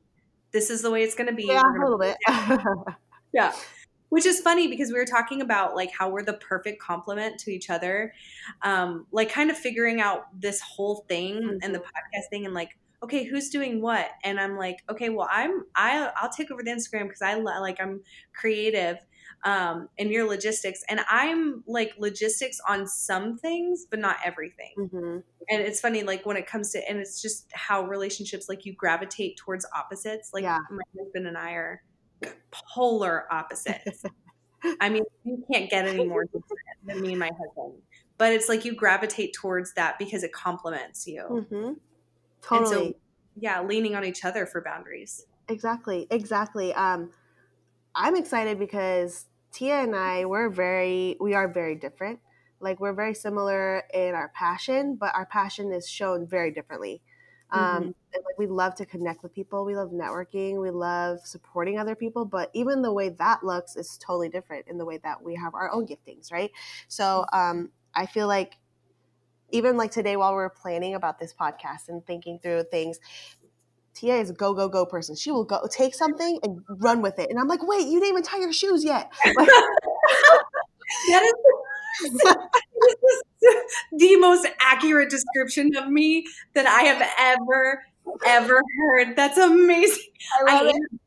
this 0.51 0.69
is 0.69 0.81
the 0.81 0.91
way 0.91 1.03
it's 1.03 1.15
going 1.15 1.29
to 1.29 1.35
be. 1.35 1.45
Yeah, 1.45 1.61
a 1.61 1.81
little 1.81 1.97
bit. 1.97 2.17
yeah. 3.33 3.53
Which 4.09 4.25
is 4.25 4.41
funny 4.41 4.67
because 4.67 4.89
we 4.89 4.99
were 4.99 5.05
talking 5.05 5.41
about 5.41 5.75
like 5.75 5.89
how 5.97 6.09
we're 6.09 6.23
the 6.23 6.33
perfect 6.33 6.81
complement 6.81 7.39
to 7.39 7.51
each 7.51 7.69
other. 7.69 8.13
Um, 8.61 9.07
like 9.11 9.31
kind 9.31 9.49
of 9.49 9.57
figuring 9.57 10.01
out 10.01 10.25
this 10.39 10.59
whole 10.61 11.05
thing 11.07 11.41
mm-hmm. 11.41 11.57
and 11.61 11.73
the 11.73 11.79
podcast 11.79 12.29
thing 12.29 12.45
and 12.45 12.53
like, 12.53 12.77
okay, 13.01 13.23
who's 13.23 13.49
doing 13.49 13.81
what? 13.81 14.09
And 14.23 14.39
I'm 14.39 14.57
like, 14.57 14.83
okay, 14.89 15.09
well, 15.09 15.27
I'm 15.31 15.63
I 15.75 16.11
I'll 16.15 16.29
take 16.29 16.51
over 16.51 16.61
the 16.61 16.71
Instagram 16.71 17.03
because 17.03 17.21
I 17.21 17.35
like 17.35 17.81
I'm 17.81 18.01
creative 18.33 18.97
um, 19.45 19.89
and 19.99 20.09
your 20.09 20.27
logistics. 20.27 20.83
And 20.89 21.01
I'm 21.09 21.63
like 21.67 21.93
logistics 21.97 22.59
on 22.67 22.87
some 22.87 23.37
things, 23.37 23.85
but 23.89 23.99
not 23.99 24.17
everything. 24.23 24.73
Mm-hmm. 24.77 25.17
And 25.49 25.61
it's 25.61 25.79
funny, 25.81 26.03
like 26.03 26.25
when 26.25 26.37
it 26.37 26.47
comes 26.47 26.71
to, 26.71 26.89
and 26.89 26.99
it's 26.99 27.21
just 27.21 27.49
how 27.53 27.83
relationships, 27.83 28.47
like 28.47 28.65
you 28.65 28.73
gravitate 28.73 29.37
towards 29.37 29.65
opposites. 29.75 30.31
Like 30.33 30.43
yeah. 30.43 30.59
my 30.71 30.83
husband 30.97 31.27
and 31.27 31.37
I 31.37 31.51
are 31.51 31.83
polar 32.51 33.25
opposites. 33.31 34.03
I 34.79 34.89
mean, 34.89 35.03
you 35.25 35.43
can't 35.51 35.69
get 35.69 35.85
any 35.87 36.05
more 36.05 36.25
than 36.85 37.01
me 37.01 37.09
and 37.09 37.19
my 37.19 37.31
husband. 37.31 37.81
But 38.17 38.31
it's 38.31 38.47
like 38.47 38.63
you 38.63 38.73
gravitate 38.75 39.33
towards 39.33 39.73
that 39.73 39.99
because 39.99 40.23
it 40.23 40.31
complements 40.31 41.05
you. 41.05 41.23
Mm-hmm. 41.29 41.73
Totally. 42.41 42.91
So, 42.91 42.93
yeah, 43.35 43.61
leaning 43.61 43.95
on 43.95 44.05
each 44.05 44.23
other 44.23 44.45
for 44.45 44.61
boundaries. 44.61 45.25
Exactly. 45.49 46.07
Exactly. 46.09 46.73
Um, 46.73 47.11
I'm 47.95 48.15
excited 48.15 48.57
because 48.57 49.25
Tia 49.53 49.75
and 49.75 49.95
I, 49.95 50.25
we're 50.25 50.49
very, 50.49 51.15
we 51.19 51.33
are 51.35 51.47
very 51.47 51.75
different. 51.75 52.19
Like 52.59 52.79
we're 52.79 52.93
very 52.93 53.13
similar 53.13 53.83
in 53.93 54.15
our 54.15 54.29
passion, 54.29 54.95
but 54.95 55.13
our 55.15 55.25
passion 55.25 55.71
is 55.71 55.87
shown 55.87 56.27
very 56.27 56.51
differently. 56.51 57.01
Um, 57.51 57.61
mm-hmm. 57.61 57.83
and 57.83 58.23
like 58.25 58.39
we 58.39 58.47
love 58.47 58.73
to 58.75 58.85
connect 58.85 59.21
with 59.21 59.33
people. 59.33 59.63
We 59.63 59.75
love 59.75 59.91
networking. 59.91 60.59
We 60.59 60.71
love 60.71 61.19
supporting 61.23 61.77
other 61.77 61.93
people. 61.93 62.25
But 62.25 62.49
even 62.53 62.81
the 62.81 62.91
way 62.91 63.09
that 63.09 63.43
looks 63.43 63.75
is 63.75 63.97
totally 63.99 64.29
different 64.29 64.67
in 64.67 64.77
the 64.79 64.85
way 64.85 64.97
that 65.03 65.21
we 65.21 65.35
have 65.35 65.53
our 65.53 65.71
own 65.71 65.85
giftings, 65.85 66.31
right? 66.31 66.51
So 66.87 67.25
um, 67.31 67.69
I 67.93 68.07
feel 68.07 68.27
like 68.27 68.57
even 69.51 69.77
like 69.77 69.91
today 69.91 70.17
while 70.17 70.35
we 70.35 70.41
are 70.41 70.49
planning 70.49 70.95
about 70.95 71.19
this 71.19 71.31
podcast 71.31 71.89
and 71.89 72.03
thinking 72.07 72.39
through 72.41 72.63
things, 72.71 72.99
Tia 73.93 74.17
is 74.17 74.29
a 74.29 74.33
go 74.33 74.53
go 74.53 74.67
go 74.67 74.85
person. 74.85 75.15
She 75.15 75.31
will 75.31 75.43
go 75.43 75.67
take 75.69 75.93
something 75.93 76.39
and 76.43 76.61
run 76.81 77.01
with 77.01 77.19
it, 77.19 77.29
and 77.29 77.39
I'm 77.39 77.47
like, 77.47 77.65
wait, 77.65 77.87
you 77.87 77.99
didn't 77.99 78.09
even 78.09 78.23
tie 78.23 78.39
your 78.39 78.53
shoes 78.53 78.83
yet. 78.83 79.11
Like, 79.35 79.47
that 81.09 81.23
is 81.23 81.33
the 83.91 84.15
most 84.17 84.47
accurate 84.61 85.09
description 85.09 85.75
of 85.75 85.89
me 85.89 86.25
that 86.53 86.65
I 86.65 86.83
have 86.83 87.07
ever 87.17 87.83
ever 88.25 88.61
heard. 88.77 89.15
That's 89.15 89.37
amazing. 89.37 90.03
I 90.47 90.51
I 90.51 90.61
am. 90.69 90.99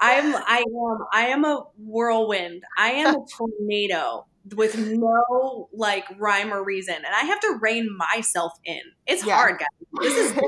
I'm 0.00 0.36
I 0.36 0.64
am 0.72 0.98
I 1.12 1.26
am 1.26 1.44
a 1.44 1.64
whirlwind. 1.76 2.62
I 2.76 2.92
am 2.92 3.16
a 3.16 3.26
tornado 3.36 4.26
with 4.54 4.78
no 4.78 5.68
like 5.72 6.04
rhyme 6.18 6.52
or 6.52 6.64
reason, 6.64 6.94
and 6.94 7.14
I 7.14 7.24
have 7.24 7.40
to 7.40 7.58
rein 7.60 7.88
myself 7.96 8.52
in. 8.64 8.80
It's 9.06 9.24
yeah. 9.24 9.36
hard, 9.36 9.58
guys. 9.58 9.68
This 10.00 10.32
is 10.32 10.40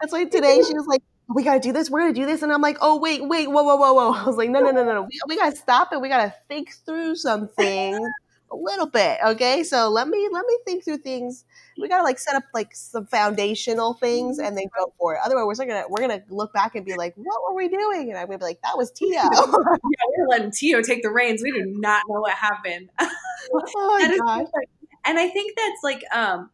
That's 0.00 0.12
why 0.12 0.24
today 0.24 0.62
she 0.66 0.74
was 0.74 0.86
like, 0.86 1.02
we 1.28 1.42
gotta 1.42 1.60
do 1.60 1.72
this. 1.72 1.90
We're 1.90 2.00
gonna 2.00 2.12
do 2.12 2.26
this, 2.26 2.42
and 2.42 2.52
I'm 2.52 2.62
like, 2.62 2.78
oh 2.80 2.98
wait, 2.98 3.26
wait, 3.26 3.48
whoa, 3.48 3.62
whoa, 3.62 3.76
whoa, 3.76 3.92
whoa. 3.92 4.12
I 4.12 4.24
was 4.24 4.36
like, 4.36 4.50
no, 4.50 4.60
no, 4.60 4.70
no, 4.70 4.84
no, 4.84 4.92
no. 4.94 5.02
We, 5.02 5.20
we 5.28 5.36
gotta 5.36 5.56
stop 5.56 5.92
it. 5.92 6.00
We 6.00 6.08
gotta 6.08 6.34
think 6.48 6.72
through 6.86 7.16
something 7.16 7.94
a 8.50 8.56
little 8.56 8.86
bit, 8.86 9.18
okay? 9.24 9.62
So 9.62 9.88
let 9.88 10.08
me 10.08 10.28
let 10.32 10.44
me 10.46 10.58
think 10.64 10.84
through 10.84 10.98
things. 10.98 11.44
We 11.78 11.88
gotta 11.88 12.02
like 12.02 12.18
set 12.18 12.34
up 12.34 12.44
like 12.54 12.74
some 12.74 13.06
foundational 13.06 13.94
things 13.94 14.38
and 14.38 14.56
then 14.56 14.64
go 14.76 14.92
for 14.98 15.14
it. 15.14 15.20
Otherwise, 15.24 15.58
we're 15.58 15.66
gonna 15.66 15.84
we're 15.88 16.00
gonna 16.00 16.22
look 16.30 16.52
back 16.52 16.74
and 16.74 16.84
be 16.84 16.94
like, 16.96 17.14
what 17.16 17.40
were 17.46 17.54
we 17.54 17.68
doing? 17.68 18.08
And 18.08 18.18
I'm 18.18 18.26
gonna 18.26 18.38
be 18.38 18.44
like, 18.44 18.60
that 18.62 18.76
was 18.76 18.90
Tia. 18.90 19.10
yeah, 19.32 19.40
we're 20.16 20.28
letting 20.28 20.50
Tia 20.50 20.82
take 20.82 21.02
the 21.02 21.10
reins. 21.10 21.42
We 21.42 21.52
do 21.52 21.66
not 21.66 22.04
know 22.08 22.20
what 22.20 22.32
happened. 22.32 22.88
oh 23.00 23.98
my 24.00 24.16
gosh. 24.16 24.46
And 25.04 25.18
I 25.18 25.28
think 25.28 25.56
that's 25.56 25.82
like 25.82 26.02
um 26.12 26.50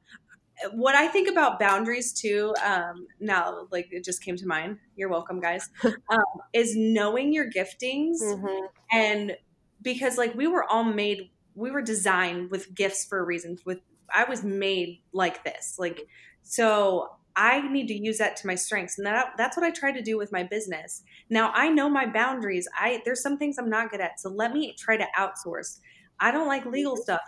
what 0.72 0.94
I 0.94 1.08
think 1.08 1.28
about 1.28 1.58
boundaries 1.58 2.12
too, 2.12 2.54
um, 2.64 3.06
now 3.20 3.66
like 3.70 3.88
it 3.90 4.04
just 4.04 4.22
came 4.22 4.36
to 4.36 4.46
mind. 4.46 4.78
You're 4.96 5.08
welcome, 5.08 5.40
guys. 5.40 5.68
Um, 5.84 6.42
is 6.52 6.76
knowing 6.76 7.32
your 7.32 7.50
giftings 7.50 8.20
mm-hmm. 8.22 8.66
and 8.92 9.36
because 9.84 10.18
like 10.18 10.34
we 10.34 10.48
were 10.48 10.64
all 10.64 10.82
made 10.82 11.30
we 11.54 11.70
were 11.70 11.82
designed 11.82 12.50
with 12.50 12.74
gifts 12.74 13.04
for 13.04 13.20
a 13.20 13.24
reason 13.24 13.56
with 13.64 13.78
i 14.12 14.24
was 14.24 14.42
made 14.42 15.00
like 15.12 15.44
this 15.44 15.76
like 15.78 16.00
so 16.42 17.10
i 17.36 17.60
need 17.68 17.86
to 17.86 17.94
use 17.94 18.18
that 18.18 18.36
to 18.36 18.46
my 18.46 18.54
strengths 18.54 18.98
and 18.98 19.06
that 19.06 19.32
that's 19.36 19.56
what 19.56 19.64
i 19.64 19.70
try 19.70 19.92
to 19.92 20.02
do 20.02 20.18
with 20.18 20.32
my 20.32 20.42
business 20.42 21.02
now 21.30 21.52
i 21.54 21.68
know 21.68 21.88
my 21.88 22.06
boundaries 22.06 22.66
i 22.78 23.00
there's 23.04 23.22
some 23.22 23.38
things 23.38 23.56
i'm 23.58 23.70
not 23.70 23.90
good 23.90 24.00
at 24.00 24.18
so 24.18 24.28
let 24.28 24.52
me 24.52 24.74
try 24.76 24.96
to 24.96 25.06
outsource 25.18 25.78
i 26.18 26.30
don't 26.30 26.48
like 26.48 26.64
legal 26.66 26.96
stuff 26.96 27.20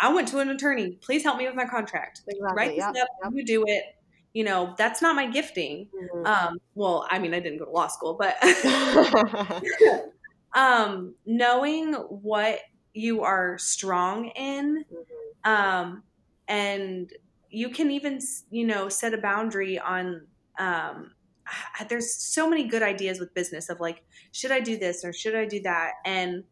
i 0.00 0.12
went 0.12 0.28
to 0.28 0.38
an 0.38 0.48
attorney 0.50 0.98
please 1.00 1.22
help 1.22 1.38
me 1.38 1.46
with 1.46 1.54
my 1.54 1.64
contract 1.64 2.22
exactly. 2.28 2.56
write 2.56 2.70
this 2.70 2.84
yep. 2.94 3.06
up 3.24 3.32
you 3.34 3.44
do 3.44 3.64
it 3.66 3.84
you 4.32 4.44
know 4.44 4.74
that's 4.78 5.02
not 5.02 5.16
my 5.16 5.26
gifting 5.26 5.88
mm-hmm. 5.94 6.26
um 6.26 6.58
well 6.74 7.06
i 7.10 7.18
mean 7.18 7.34
i 7.34 7.40
didn't 7.40 7.58
go 7.58 7.64
to 7.64 7.70
law 7.70 7.88
school 7.88 8.18
but 8.18 8.36
um 10.54 11.14
knowing 11.26 11.94
what 11.94 12.60
you 12.94 13.22
are 13.22 13.58
strong 13.58 14.26
in 14.36 14.84
mm-hmm. 14.84 15.50
um 15.50 16.02
and 16.48 17.12
you 17.50 17.70
can 17.70 17.90
even 17.90 18.20
you 18.50 18.66
know 18.66 18.88
set 18.88 19.14
a 19.14 19.18
boundary 19.18 19.78
on 19.78 20.26
um 20.58 21.12
there's 21.88 22.14
so 22.14 22.48
many 22.48 22.64
good 22.64 22.82
ideas 22.82 23.18
with 23.18 23.34
business 23.34 23.68
of 23.68 23.80
like 23.80 24.04
should 24.32 24.52
i 24.52 24.60
do 24.60 24.78
this 24.78 25.04
or 25.04 25.12
should 25.12 25.34
i 25.34 25.44
do 25.44 25.60
that 25.60 25.92
and 26.04 26.44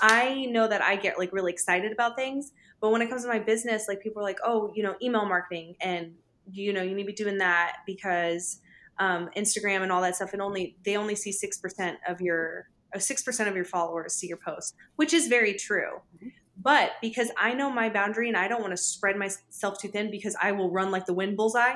i 0.00 0.46
know 0.46 0.66
that 0.66 0.82
i 0.82 0.96
get 0.96 1.18
like 1.18 1.32
really 1.32 1.52
excited 1.52 1.92
about 1.92 2.16
things 2.16 2.52
but 2.80 2.90
when 2.90 3.02
it 3.02 3.08
comes 3.08 3.22
to 3.22 3.28
my 3.28 3.38
business 3.38 3.86
like 3.88 4.00
people 4.00 4.20
are 4.20 4.24
like 4.24 4.38
oh 4.44 4.72
you 4.74 4.82
know 4.82 4.94
email 5.02 5.24
marketing 5.24 5.74
and 5.80 6.12
you 6.50 6.72
know 6.72 6.82
you 6.82 6.94
need 6.94 7.02
to 7.02 7.06
be 7.06 7.12
doing 7.12 7.38
that 7.38 7.78
because 7.86 8.60
um, 8.98 9.28
instagram 9.36 9.82
and 9.82 9.92
all 9.92 10.00
that 10.00 10.16
stuff 10.16 10.32
and 10.32 10.40
only 10.40 10.76
they 10.84 10.96
only 10.96 11.14
see 11.14 11.30
6% 11.30 11.96
of 12.08 12.20
your 12.20 12.68
6% 12.94 13.48
of 13.48 13.54
your 13.54 13.64
followers 13.64 14.14
see 14.14 14.26
your 14.26 14.38
post 14.38 14.74
which 14.96 15.12
is 15.12 15.26
very 15.26 15.54
true 15.54 16.00
mm-hmm. 16.16 16.28
but 16.60 16.92
because 17.02 17.30
i 17.36 17.52
know 17.52 17.70
my 17.70 17.90
boundary 17.90 18.28
and 18.28 18.36
i 18.36 18.48
don't 18.48 18.60
want 18.60 18.72
to 18.72 18.76
spread 18.76 19.16
myself 19.16 19.78
too 19.80 19.88
thin 19.88 20.10
because 20.10 20.36
i 20.40 20.52
will 20.52 20.70
run 20.70 20.90
like 20.90 21.04
the 21.04 21.12
wind 21.12 21.36
bullseye 21.36 21.74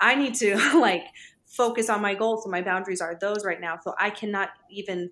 i 0.00 0.14
need 0.14 0.34
to 0.34 0.56
like 0.80 1.04
focus 1.46 1.88
on 1.88 2.02
my 2.02 2.14
goals 2.14 2.42
so 2.42 2.50
my 2.50 2.62
boundaries 2.62 3.00
are 3.00 3.16
those 3.20 3.44
right 3.44 3.60
now 3.60 3.78
so 3.82 3.94
i 4.00 4.10
cannot 4.10 4.48
even 4.70 5.10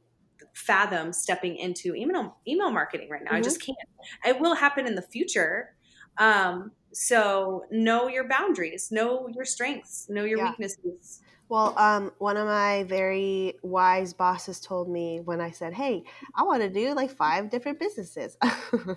fathom 0.54 1.12
stepping 1.12 1.56
into 1.56 1.94
email 1.94 2.36
email 2.46 2.70
marketing 2.70 3.08
right 3.10 3.22
now 3.24 3.30
mm-hmm. 3.30 3.38
i 3.38 3.42
just 3.42 3.60
can't 3.60 3.76
it 4.24 4.38
will 4.40 4.54
happen 4.54 4.86
in 4.86 4.94
the 4.94 5.02
future 5.02 5.74
um, 6.18 6.72
so 6.92 7.64
know 7.70 8.08
your 8.08 8.28
boundaries, 8.28 8.90
know 8.90 9.28
your 9.28 9.44
strengths, 9.44 10.08
know 10.08 10.24
your 10.24 10.38
yeah. 10.38 10.50
weaknesses. 10.50 11.20
Well, 11.48 11.78
um, 11.78 12.10
one 12.18 12.36
of 12.36 12.46
my 12.46 12.84
very 12.84 13.54
wise 13.62 14.14
bosses 14.14 14.60
told 14.60 14.88
me 14.88 15.20
when 15.20 15.40
I 15.40 15.50
said, 15.50 15.74
"Hey, 15.74 16.04
I 16.34 16.42
want 16.42 16.62
to 16.62 16.70
do 16.70 16.94
like 16.94 17.10
five 17.10 17.50
different 17.50 17.78
businesses. 17.78 18.36
I 18.42 18.96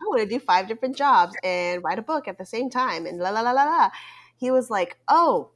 want 0.00 0.20
to 0.20 0.26
do 0.26 0.38
five 0.38 0.68
different 0.68 0.96
jobs 0.96 1.34
and 1.42 1.82
write 1.82 1.98
a 1.98 2.02
book 2.02 2.28
at 2.28 2.38
the 2.38 2.46
same 2.46 2.70
time." 2.70 3.06
And 3.06 3.18
la 3.18 3.30
la 3.30 3.40
la 3.40 3.52
la 3.52 3.64
la. 3.64 3.90
He 4.36 4.50
was 4.50 4.70
like, 4.70 4.98
"Oh, 5.08 5.50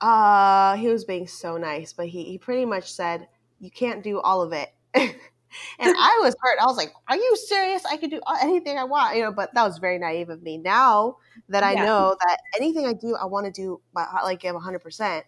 uh," 0.00 0.76
he 0.76 0.88
was 0.88 1.04
being 1.04 1.26
so 1.26 1.56
nice, 1.56 1.92
but 1.92 2.08
he 2.08 2.24
he 2.24 2.38
pretty 2.38 2.66
much 2.66 2.92
said, 2.92 3.26
"You 3.60 3.70
can't 3.70 4.02
do 4.02 4.20
all 4.20 4.42
of 4.42 4.52
it." 4.52 4.72
and 4.94 5.94
I 5.96 6.20
was 6.22 6.34
hurt. 6.40 6.58
I 6.60 6.66
was 6.66 6.76
like, 6.76 6.92
"Are 7.08 7.16
you 7.16 7.36
serious? 7.36 7.84
I 7.84 7.96
could 7.96 8.10
do 8.10 8.20
anything 8.42 8.78
I 8.78 8.84
want," 8.84 9.16
you 9.16 9.22
know. 9.22 9.32
But 9.32 9.54
that 9.54 9.64
was 9.64 9.78
very 9.78 9.98
naive 9.98 10.30
of 10.30 10.42
me. 10.42 10.58
Now 10.58 11.16
that 11.48 11.62
I 11.62 11.72
yeah. 11.72 11.84
know 11.84 12.16
that 12.26 12.38
anything 12.56 12.86
I 12.86 12.92
do, 12.92 13.16
I 13.16 13.26
want 13.26 13.46
to 13.46 13.52
do 13.52 13.80
my 13.94 14.06
like 14.22 14.40
give 14.40 14.54
100. 14.54 14.80
percent 14.80 15.24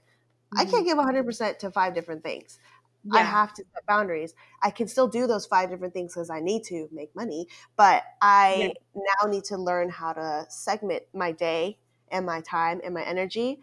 I 0.57 0.65
can't 0.65 0.77
mm-hmm. 0.77 0.85
give 0.85 0.97
100 0.97 1.25
percent 1.25 1.59
to 1.61 1.71
five 1.71 1.95
different 1.95 2.23
things. 2.23 2.59
Yeah. 3.05 3.21
I 3.21 3.23
have 3.23 3.55
to 3.55 3.65
set 3.75 3.87
boundaries. 3.87 4.35
I 4.63 4.71
can 4.71 4.89
still 4.89 5.09
do 5.09 5.27
those 5.27 5.47
five 5.47 5.71
different 5.71 5.95
things 5.95 6.15
because 6.15 6.31
I 6.31 6.41
need 6.41 6.65
to 6.65 6.89
make 6.93 7.15
money, 7.15 7.47
but 7.77 8.03
I 8.21 8.73
yeah. 8.95 9.03
now 9.25 9.31
need 9.31 9.45
to 9.45 9.57
learn 9.57 9.89
how 9.89 10.13
to 10.13 10.47
segment 10.49 11.05
my 11.15 11.33
day 11.33 11.79
and 12.11 12.27
my 12.27 12.41
time 12.41 12.81
and 12.85 12.95
my 12.95 13.05
energy. 13.05 13.61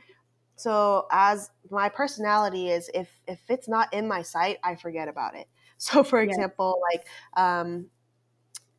So 0.55 1.07
as 1.11 1.49
my 1.69 1.89
personality 1.89 2.69
is 2.69 2.89
if 2.93 3.09
if 3.27 3.39
it's 3.49 3.67
not 3.67 3.93
in 3.93 4.07
my 4.07 4.21
sight, 4.21 4.57
I 4.63 4.75
forget 4.75 5.07
about 5.07 5.35
it. 5.35 5.47
So, 5.77 6.05
for 6.05 6.21
example, 6.21 6.79
yeah. 6.79 6.97
like 6.97 7.07
um, 7.35 7.87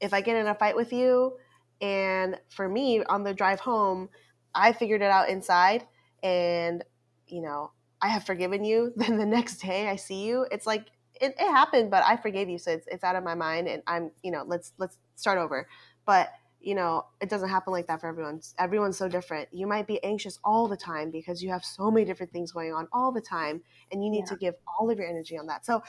if 0.01 0.15
I 0.15 0.21
get 0.21 0.37
in 0.37 0.47
a 0.47 0.55
fight 0.55 0.77
with 0.77 0.93
you, 0.93 1.37
and 1.81 2.39
for 2.49 2.69
me 2.69 3.05
on 3.05 3.23
the 3.23 3.35
drive 3.35 3.61
home, 3.61 4.09
I 4.55 4.73
figured 4.73 5.03
it 5.03 5.11
out 5.11 5.29
inside, 5.29 5.85
and 6.23 6.83
you 7.27 7.43
know 7.43 7.73
I 8.01 8.09
have 8.09 8.25
forgiven 8.25 8.65
you. 8.65 8.93
Then 8.97 9.19
the 9.19 9.27
next 9.27 9.59
day 9.59 9.89
I 9.89 9.97
see 9.97 10.25
you, 10.25 10.47
it's 10.51 10.67
like 10.67 10.87
it, 11.21 11.35
it 11.39 11.51
happened, 11.51 11.91
but 11.91 12.03
I 12.05 12.17
forgave 12.17 12.49
you, 12.49 12.59
so 12.59 12.73
it's 12.73 12.87
it's 12.91 13.05
out 13.05 13.17
of 13.17 13.25
my 13.25 13.35
mind, 13.35 13.69
and 13.69 13.83
I'm 13.87 14.11
you 14.23 14.31
know 14.31 14.45
let's 14.47 14.73
let's 14.79 14.99
start 15.17 15.39
over. 15.39 15.69
But 16.07 16.31
you 16.67 16.75
know, 16.75 17.07
it 17.21 17.31
doesn't 17.31 17.49
happen 17.49 17.73
like 17.73 17.87
that 17.87 18.01
for 18.01 18.09
everyone. 18.09 18.41
Everyone's 18.59 18.99
so 18.99 19.09
different. 19.09 19.49
You 19.53 19.69
might 19.69 19.87
be 19.87 20.03
anxious 20.03 20.41
all 20.43 20.67
the 20.67 20.77
time 20.77 21.13
because 21.13 21.41
you 21.41 21.49
have 21.49 21.65
so 21.65 21.93
many 21.93 22.05
different 22.05 22.33
things 22.33 22.51
going 22.51 22.75
on 22.75 22.89
all 22.93 23.13
the 23.13 23.21
time, 23.21 23.63
and 23.93 24.03
you 24.03 24.11
need 24.11 24.25
yeah. 24.27 24.31
to 24.31 24.37
give 24.37 24.55
all 24.67 24.91
of 24.91 24.99
your 24.99 25.07
energy 25.07 25.39
on 25.39 25.47
that. 25.47 25.65
So 25.65 25.81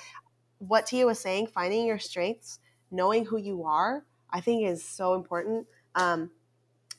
what 0.60 0.86
Tia 0.86 1.08
was 1.08 1.20
saying, 1.20 1.48
finding 1.48 1.88
your 1.88 1.98
strengths, 1.98 2.60
knowing 2.92 3.26
who 3.26 3.38
you 3.38 3.64
are, 3.64 4.06
I 4.30 4.40
think 4.40 4.68
is 4.68 4.84
so 4.84 5.16
important. 5.16 5.66
Um, 5.96 6.30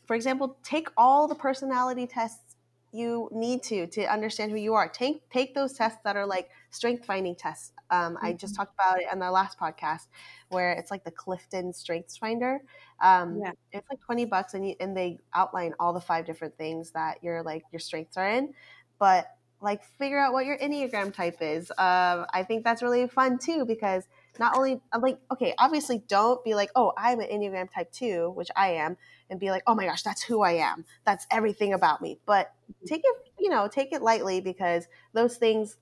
for 0.07 0.17
example, 0.17 0.59
take 0.65 0.89
all 0.97 1.29
the 1.29 1.37
personality 1.37 2.09
tests 2.09 2.48
you 2.93 3.29
need 3.33 3.63
to 3.65 3.87
to 3.89 4.05
understand 4.05 4.51
who 4.51 4.57
you 4.57 4.75
are. 4.75 4.89
Take 4.89 5.29
take 5.31 5.55
those 5.55 5.73
tests 5.73 5.99
that 6.05 6.17
are 6.17 6.27
like 6.27 6.51
strength 6.71 7.05
finding 7.05 7.35
tests. 7.35 7.73
Um, 7.91 8.15
mm-hmm. 8.15 8.27
I 8.27 8.33
just 8.33 8.55
mm-hmm. 8.55 8.63
talked 8.63 8.75
about 8.75 9.01
it 9.01 9.07
on 9.11 9.19
the 9.19 9.31
last 9.31 9.59
podcast, 9.59 10.09
where 10.49 10.73
it's 10.73 10.91
like 10.91 11.05
the 11.05 11.11
Clifton 11.11 11.73
Strengths 11.73 12.17
Finder. 12.17 12.61
Um, 13.01 13.41
yeah. 13.43 13.53
It's 13.73 13.89
like 13.91 14.01
twenty 14.01 14.25
bucks, 14.25 14.55
and 14.55 14.69
you, 14.69 14.75
and 14.81 14.97
they 14.97 15.19
outline 15.35 15.75
all 15.79 15.93
the 15.93 16.01
five 16.01 16.27
different 16.27 16.57
things 16.57 16.91
that 16.93 17.23
your 17.23 17.43
like 17.43 17.65
your 17.73 17.81
strengths 17.81 18.17
are 18.17 18.29
in. 18.29 18.55
But 18.99 19.29
like 19.61 19.85
figure 19.85 20.19
out 20.19 20.33
what 20.33 20.47
your 20.47 20.57
enneagram 20.59 21.13
type 21.13 21.39
is 21.41 21.71
um, 21.73 22.27
i 22.33 22.45
think 22.47 22.63
that's 22.63 22.83
really 22.83 23.09
fun 23.09 23.39
too 23.39 23.65
because 23.65 24.05
not 24.39 24.57
only 24.57 24.81
i'm 24.93 25.01
like 25.01 25.19
okay 25.31 25.55
obviously 25.59 26.03
don't 26.09 26.43
be 26.45 26.55
like 26.55 26.71
oh 26.77 26.93
i'm 26.97 27.21
an 27.21 27.29
enneagram 27.29 27.71
type 27.73 27.91
2 27.93 28.31
which 28.31 28.49
i 28.57 28.69
am 28.69 28.97
and 29.31 29.39
be 29.41 29.51
like 29.51 29.63
oh 29.67 29.75
my 29.75 29.85
gosh 29.85 30.03
that's 30.03 30.23
who 30.23 30.43
i 30.43 30.53
am 30.53 30.85
that's 31.05 31.27
everything 31.31 31.73
about 31.73 32.01
me 32.01 32.19
but 32.27 32.53
mm-hmm. 32.71 32.87
take 32.87 33.03
it 33.05 33.17
you 33.39 33.49
know 33.49 33.69
take 33.69 33.93
it 33.93 34.03
lightly 34.03 34.41
because 34.41 34.87
those 35.13 35.37
things 35.37 35.77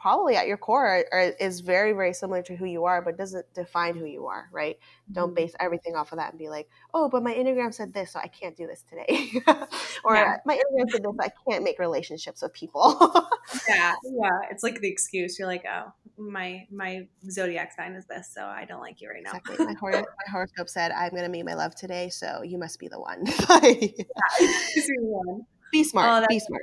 probably 0.00 0.34
at 0.34 0.46
your 0.46 0.56
core 0.56 1.04
are, 1.12 1.34
is 1.38 1.60
very 1.60 1.92
very 1.92 2.14
similar 2.14 2.42
to 2.42 2.56
who 2.56 2.64
you 2.64 2.84
are 2.84 3.02
but 3.02 3.18
doesn't 3.18 3.44
define 3.54 3.94
who 3.94 4.06
you 4.06 4.26
are 4.26 4.48
right? 4.50 4.76
Mm-hmm. 4.76 5.12
don't 5.14 5.34
base 5.34 5.52
everything 5.60 5.94
off 5.94 6.12
of 6.12 6.18
that 6.18 6.30
and 6.30 6.38
be 6.38 6.48
like 6.48 6.68
oh 6.94 7.08
but 7.08 7.22
my 7.22 7.34
enneagram 7.34 7.72
said 7.74 7.92
this 7.92 8.12
so 8.12 8.18
i 8.18 8.26
can't 8.26 8.56
do 8.56 8.66
this 8.66 8.82
today. 8.82 9.30
Or 10.02 10.14
yeah. 10.14 10.38
my 10.46 10.54
enneagram 10.54 10.90
said 10.90 11.02
this 11.02 11.16
i 11.20 11.30
can't 11.50 11.62
make 11.62 11.78
relationships 11.78 12.40
with 12.40 12.54
people. 12.54 12.96
Yeah 13.68 13.94
yeah 14.04 14.38
it's 14.50 14.62
like 14.62 14.80
the 14.80 14.88
excuse 14.88 15.38
you're 15.38 15.48
like 15.48 15.64
oh 15.70 15.92
my 16.16 16.66
my 16.70 17.06
zodiac 17.30 17.72
sign 17.72 17.92
is 17.92 18.06
this 18.06 18.32
so 18.32 18.44
i 18.44 18.64
don't 18.64 18.80
like 18.80 19.00
you 19.00 19.10
right 19.10 19.22
now. 19.22 19.32
Exactly. 19.32 19.66
my, 19.66 19.74
hor- 19.80 19.92
my 19.92 20.30
horoscope 20.30 20.68
said 20.68 20.92
i'm 20.92 21.10
going 21.10 21.22
to 21.22 21.28
meet 21.28 21.44
my 21.44 21.54
love 21.54 21.74
today 21.74 22.08
so 22.08 22.42
you 22.42 22.58
must 22.58 22.78
be 22.78 22.88
the 22.88 22.98
one. 22.98 23.24
Yeah, 23.26 23.60
be 25.72 25.84
smart 25.84 26.24
oh, 26.24 26.26
be 26.28 26.38
smart. 26.38 26.62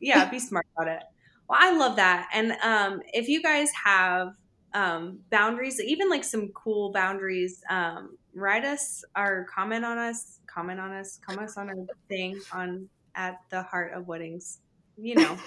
yeah 0.00 0.30
be 0.30 0.38
smart 0.38 0.66
about 0.76 0.88
it 0.88 1.02
well, 1.48 1.58
I 1.60 1.76
love 1.76 1.96
that. 1.96 2.28
And 2.32 2.52
um, 2.62 3.00
if 3.12 3.28
you 3.28 3.42
guys 3.42 3.70
have 3.84 4.34
um, 4.72 5.20
boundaries, 5.30 5.80
even 5.80 6.10
like 6.10 6.24
some 6.24 6.48
cool 6.48 6.92
boundaries, 6.92 7.62
um, 7.70 8.16
write 8.34 8.64
us 8.64 9.04
or 9.16 9.46
comment 9.54 9.84
on 9.84 9.98
us, 9.98 10.40
comment 10.46 10.80
on 10.80 10.92
us, 10.92 11.20
comment 11.26 11.48
us 11.48 11.56
on 11.56 11.68
our 11.68 11.76
thing 12.08 12.40
on 12.52 12.88
at 13.14 13.40
the 13.50 13.62
heart 13.62 13.92
of 13.94 14.08
weddings. 14.08 14.58
You 14.96 15.16
know, 15.16 15.38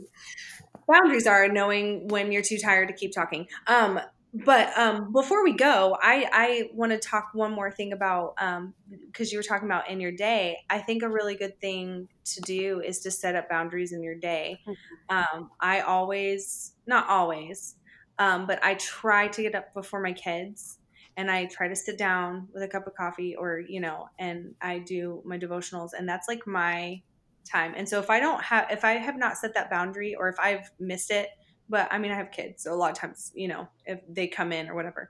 boundaries 0.87 1.27
are 1.27 1.47
knowing 1.47 2.07
when 2.07 2.31
you're 2.31 2.43
too 2.43 2.57
tired 2.57 2.87
to 2.89 2.93
keep 2.93 3.11
talking. 3.11 3.47
Um, 3.67 3.99
but 4.33 4.77
um, 4.77 5.11
before 5.13 5.43
we 5.43 5.53
go, 5.53 5.97
I, 6.01 6.27
I 6.31 6.69
want 6.73 6.91
to 6.91 6.99
talk 6.99 7.29
one 7.33 7.51
more 7.51 7.71
thing 7.71 7.93
about 7.93 8.35
because 8.35 9.27
um, 9.27 9.31
you 9.31 9.37
were 9.37 9.43
talking 9.43 9.67
about 9.67 9.89
in 9.89 9.99
your 9.99 10.11
day. 10.11 10.57
I 10.69 10.79
think 10.79 11.01
a 11.01 11.09
really 11.09 11.35
good 11.35 11.59
thing 11.61 12.07
to 12.25 12.41
do 12.41 12.81
is 12.81 12.99
to 12.99 13.11
set 13.11 13.35
up 13.35 13.49
boundaries 13.49 13.93
in 13.93 14.03
your 14.03 14.15
day. 14.15 14.59
Mm-hmm. 14.67 15.37
Um, 15.39 15.51
I 15.59 15.81
always, 15.81 16.73
not 16.85 17.07
always, 17.07 17.75
um, 18.19 18.45
but 18.45 18.63
I 18.63 18.75
try 18.75 19.27
to 19.29 19.41
get 19.41 19.55
up 19.55 19.73
before 19.73 20.01
my 20.01 20.13
kids 20.13 20.79
and 21.15 21.31
I 21.31 21.45
try 21.45 21.67
to 21.67 21.75
sit 21.75 21.97
down 21.97 22.47
with 22.53 22.63
a 22.63 22.67
cup 22.67 22.85
of 22.85 22.95
coffee 22.95 23.35
or, 23.35 23.59
you 23.59 23.79
know, 23.79 24.09
and 24.19 24.53
I 24.61 24.79
do 24.79 25.21
my 25.25 25.37
devotionals. 25.39 25.91
And 25.97 26.07
that's 26.07 26.27
like 26.27 26.45
my 26.45 27.01
time. 27.43 27.73
And 27.75 27.87
so 27.87 27.99
if 27.99 28.09
I 28.09 28.19
don't 28.19 28.43
have, 28.43 28.67
if 28.69 28.83
I 28.83 28.93
have 28.93 29.17
not 29.17 29.37
set 29.37 29.53
that 29.55 29.69
boundary 29.69 30.15
or 30.15 30.29
if 30.29 30.39
I've 30.39 30.69
missed 30.79 31.11
it, 31.11 31.29
but 31.69 31.87
I 31.91 31.97
mean, 31.97 32.11
I 32.11 32.15
have 32.15 32.31
kids, 32.31 32.63
so 32.63 32.73
a 32.73 32.75
lot 32.75 32.91
of 32.91 32.97
times, 32.97 33.31
you 33.35 33.47
know, 33.47 33.67
if 33.85 33.99
they 34.09 34.27
come 34.27 34.51
in 34.51 34.69
or 34.69 34.75
whatever, 34.75 35.09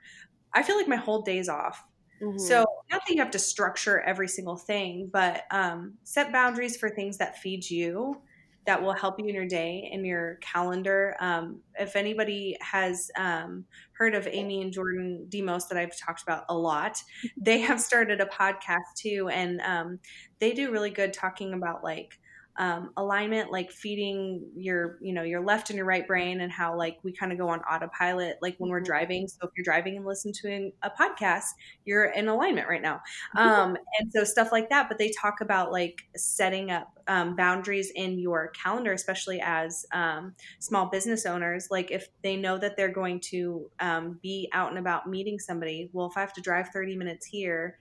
I 0.53 0.63
feel 0.63 0.77
like 0.77 0.87
my 0.87 0.95
whole 0.95 1.21
day's 1.21 1.49
off. 1.49 1.83
Mm-hmm. 2.21 2.39
So 2.39 2.65
not 2.91 3.01
that 3.05 3.13
you 3.13 3.19
have 3.21 3.31
to 3.31 3.39
structure 3.39 4.01
every 4.01 4.27
single 4.27 4.57
thing, 4.57 5.09
but 5.11 5.43
um, 5.51 5.93
set 6.03 6.31
boundaries 6.31 6.75
for 6.75 6.89
things 6.89 7.17
that 7.19 7.37
feed 7.37 7.69
you, 7.69 8.21
that 8.67 8.81
will 8.81 8.93
help 8.93 9.17
you 9.17 9.25
in 9.25 9.33
your 9.33 9.47
day 9.47 9.89
in 9.91 10.03
your 10.03 10.35
calendar. 10.41 11.15
Um, 11.21 11.61
if 11.79 11.95
anybody 11.95 12.57
has 12.59 13.09
um, 13.17 13.63
heard 13.93 14.13
of 14.13 14.27
Amy 14.27 14.61
and 14.61 14.73
Jordan 14.73 15.25
Demos 15.29 15.67
that 15.69 15.77
I've 15.77 15.97
talked 15.97 16.21
about 16.21 16.43
a 16.49 16.55
lot, 16.55 17.01
they 17.37 17.59
have 17.59 17.79
started 17.79 18.19
a 18.19 18.25
podcast 18.25 18.95
too, 18.97 19.29
and 19.31 19.61
um, 19.61 19.99
they 20.39 20.53
do 20.53 20.71
really 20.71 20.89
good 20.89 21.13
talking 21.13 21.53
about 21.53 21.83
like 21.83 22.19
um, 22.59 22.91
alignment 22.97 23.51
like 23.51 23.71
feeding 23.71 24.43
your 24.55 24.97
you 24.99 25.13
know 25.13 25.21
your 25.21 25.41
left 25.41 25.69
and 25.69 25.77
your 25.77 25.85
right 25.85 26.07
brain 26.07 26.41
and 26.41 26.51
how 26.51 26.75
like 26.75 26.97
we 27.03 27.11
kind 27.11 27.31
of 27.31 27.37
go 27.37 27.49
on 27.49 27.59
autopilot 27.61 28.37
like 28.41 28.55
when 28.57 28.71
we're 28.71 28.79
mm-hmm. 28.79 28.85
driving 28.85 29.27
so 29.27 29.37
if 29.43 29.51
you're 29.55 29.63
driving 29.63 29.95
and 29.95 30.05
listen 30.05 30.31
to 30.33 30.71
a 30.81 30.89
podcast 30.89 31.45
you're 31.85 32.05
in 32.05 32.27
alignment 32.27 32.67
right 32.67 32.81
now 32.81 32.99
mm-hmm. 33.35 33.47
um, 33.47 33.77
and 33.99 34.11
so 34.11 34.23
stuff 34.23 34.51
like 34.51 34.69
that 34.69 34.89
but 34.89 34.97
they 34.97 35.11
talk 35.11 35.41
about 35.41 35.71
like 35.71 36.01
setting 36.15 36.71
up 36.71 36.91
um, 37.07 37.35
boundaries 37.35 37.91
in 37.95 38.17
your 38.17 38.49
calendar 38.49 38.91
especially 38.91 39.39
as 39.39 39.85
um, 39.93 40.33
small 40.59 40.87
business 40.87 41.25
owners 41.27 41.67
like 41.69 41.91
if 41.91 42.07
they 42.23 42.35
know 42.35 42.57
that 42.57 42.75
they're 42.75 42.91
going 42.91 43.19
to 43.19 43.69
um, 43.79 44.19
be 44.23 44.49
out 44.51 44.69
and 44.69 44.79
about 44.79 45.07
meeting 45.07 45.37
somebody 45.37 45.89
well 45.93 46.07
if 46.07 46.17
i 46.17 46.21
have 46.21 46.33
to 46.33 46.41
drive 46.41 46.69
30 46.69 46.95
minutes 46.95 47.25
here 47.27 47.77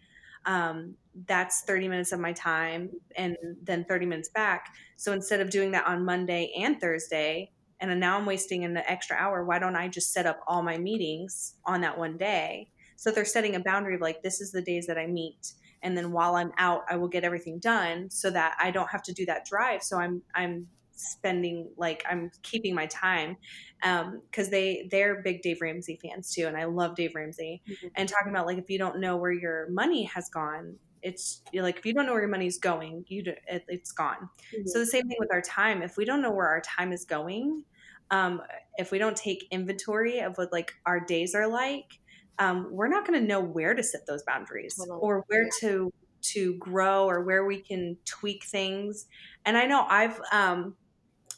um, 0.46 0.94
that's 1.26 1.62
30 1.62 1.88
minutes 1.88 2.12
of 2.12 2.20
my 2.20 2.32
time 2.32 2.90
and 3.16 3.36
then 3.62 3.84
30 3.84 4.06
minutes 4.06 4.28
back. 4.28 4.68
So 4.96 5.12
instead 5.12 5.40
of 5.40 5.50
doing 5.50 5.72
that 5.72 5.86
on 5.86 6.04
Monday 6.04 6.52
and 6.56 6.80
Thursday, 6.80 7.50
and 7.80 8.00
now 8.00 8.16
I'm 8.16 8.24
wasting 8.26 8.64
an 8.64 8.76
extra 8.76 9.16
hour, 9.16 9.44
why 9.44 9.58
don't 9.58 9.76
I 9.76 9.88
just 9.88 10.12
set 10.12 10.24
up 10.24 10.40
all 10.46 10.62
my 10.62 10.78
meetings 10.78 11.54
on 11.64 11.82
that 11.82 11.98
one 11.98 12.16
day? 12.16 12.70
So 12.96 13.10
they're 13.10 13.26
setting 13.26 13.56
a 13.56 13.60
boundary 13.60 13.96
of 13.96 14.00
like, 14.00 14.22
this 14.22 14.40
is 14.40 14.52
the 14.52 14.62
days 14.62 14.86
that 14.86 14.96
I 14.96 15.06
meet. 15.06 15.52
And 15.82 15.96
then 15.96 16.12
while 16.12 16.36
I'm 16.36 16.52
out, 16.56 16.84
I 16.88 16.96
will 16.96 17.08
get 17.08 17.24
everything 17.24 17.58
done 17.58 18.08
so 18.10 18.30
that 18.30 18.56
I 18.58 18.70
don't 18.70 18.88
have 18.88 19.02
to 19.04 19.12
do 19.12 19.26
that 19.26 19.44
drive. 19.44 19.82
So 19.82 19.98
I'm, 19.98 20.22
I'm 20.34 20.68
spending 20.96 21.70
like 21.76 22.04
I'm 22.08 22.30
keeping 22.42 22.74
my 22.74 22.86
time 22.86 23.36
because 23.80 24.46
um, 24.46 24.50
they 24.50 24.88
they're 24.90 25.22
big 25.22 25.42
Dave 25.42 25.60
Ramsey 25.60 25.98
fans 26.02 26.32
too, 26.32 26.46
and 26.46 26.56
I 26.56 26.64
love 26.64 26.96
Dave 26.96 27.14
Ramsey. 27.14 27.62
Mm-hmm. 27.68 27.88
And 27.96 28.08
talking 28.08 28.30
about 28.30 28.46
like 28.46 28.58
if 28.58 28.70
you 28.70 28.78
don't 28.78 29.00
know 29.00 29.16
where 29.16 29.32
your 29.32 29.68
money 29.70 30.04
has 30.04 30.28
gone, 30.28 30.76
it's 31.02 31.42
like 31.54 31.78
if 31.78 31.86
you 31.86 31.94
don't 31.94 32.06
know 32.06 32.12
where 32.12 32.22
your 32.22 32.30
money's 32.30 32.58
going, 32.58 33.04
you 33.08 33.22
do, 33.24 33.32
it, 33.46 33.64
has 33.70 33.92
gone. 33.92 34.28
Mm-hmm. 34.54 34.66
So 34.66 34.78
the 34.78 34.86
same 34.86 35.06
thing 35.08 35.18
with 35.20 35.32
our 35.32 35.42
time. 35.42 35.82
If 35.82 35.96
we 35.96 36.04
don't 36.04 36.22
know 36.22 36.32
where 36.32 36.48
our 36.48 36.60
time 36.62 36.92
is 36.92 37.04
going, 37.04 37.62
um, 38.10 38.42
if 38.76 38.90
we 38.90 38.98
don't 38.98 39.16
take 39.16 39.46
inventory 39.50 40.20
of 40.20 40.36
what 40.36 40.52
like 40.52 40.72
our 40.84 41.00
days 41.00 41.34
are 41.34 41.46
like, 41.46 41.98
um, 42.38 42.68
we're 42.70 42.88
not 42.88 43.06
going 43.06 43.20
to 43.20 43.26
know 43.26 43.40
where 43.40 43.74
to 43.74 43.82
set 43.82 44.06
those 44.06 44.22
boundaries 44.24 44.76
totally. 44.76 44.98
or 45.00 45.24
where 45.28 45.44
yeah. 45.44 45.50
to 45.60 45.92
to 46.22 46.54
grow 46.54 47.08
or 47.08 47.22
where 47.22 47.44
we 47.44 47.60
can 47.60 47.96
tweak 48.04 48.44
things. 48.44 49.06
And 49.44 49.56
I 49.56 49.66
know 49.66 49.86
I've 49.88 50.20
um, 50.32 50.74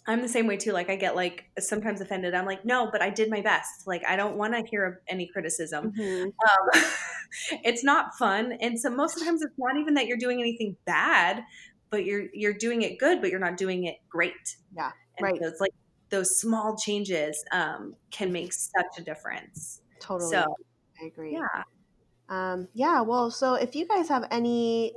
I'm 0.08 0.22
the 0.22 0.28
same 0.28 0.46
way 0.46 0.56
too. 0.56 0.72
Like 0.72 0.88
I 0.88 0.96
get 0.96 1.14
like 1.14 1.44
sometimes 1.58 2.00
offended. 2.00 2.34
I'm 2.34 2.46
like, 2.46 2.64
no, 2.64 2.88
but 2.90 3.02
I 3.02 3.10
did 3.10 3.28
my 3.28 3.42
best. 3.42 3.86
Like 3.86 4.02
I 4.08 4.16
don't 4.16 4.36
want 4.36 4.54
to 4.54 4.64
hear 4.68 5.02
any 5.06 5.26
criticism. 5.26 5.92
Mm-hmm. 5.92 6.24
Um, 6.24 6.82
it's 7.62 7.84
not 7.84 8.14
fun, 8.14 8.52
and 8.60 8.80
so 8.80 8.88
most 8.88 9.14
of 9.14 9.20
the 9.20 9.26
times 9.26 9.42
it's 9.42 9.52
not 9.58 9.76
even 9.76 9.94
that 9.94 10.06
you're 10.06 10.16
doing 10.16 10.40
anything 10.40 10.76
bad, 10.86 11.44
but 11.90 12.06
you're 12.06 12.24
you're 12.32 12.54
doing 12.54 12.82
it 12.82 12.98
good, 12.98 13.20
but 13.20 13.30
you're 13.30 13.38
not 13.38 13.58
doing 13.58 13.84
it 13.84 13.96
great. 14.08 14.56
Yeah, 14.74 14.92
and 15.18 15.24
right. 15.24 15.38
So 15.38 15.46
it's 15.46 15.60
like 15.60 15.74
those 16.08 16.40
small 16.40 16.74
changes 16.74 17.44
um, 17.52 17.94
can 18.10 18.32
make 18.32 18.54
such 18.54 18.98
a 18.98 19.02
difference. 19.02 19.82
Totally, 20.00 20.30
so, 20.30 20.56
I 21.02 21.06
agree. 21.06 21.34
Yeah, 21.34 21.64
um, 22.30 22.68
yeah. 22.72 23.02
Well, 23.02 23.30
so 23.30 23.54
if 23.54 23.76
you 23.76 23.86
guys 23.86 24.08
have 24.08 24.26
any 24.30 24.94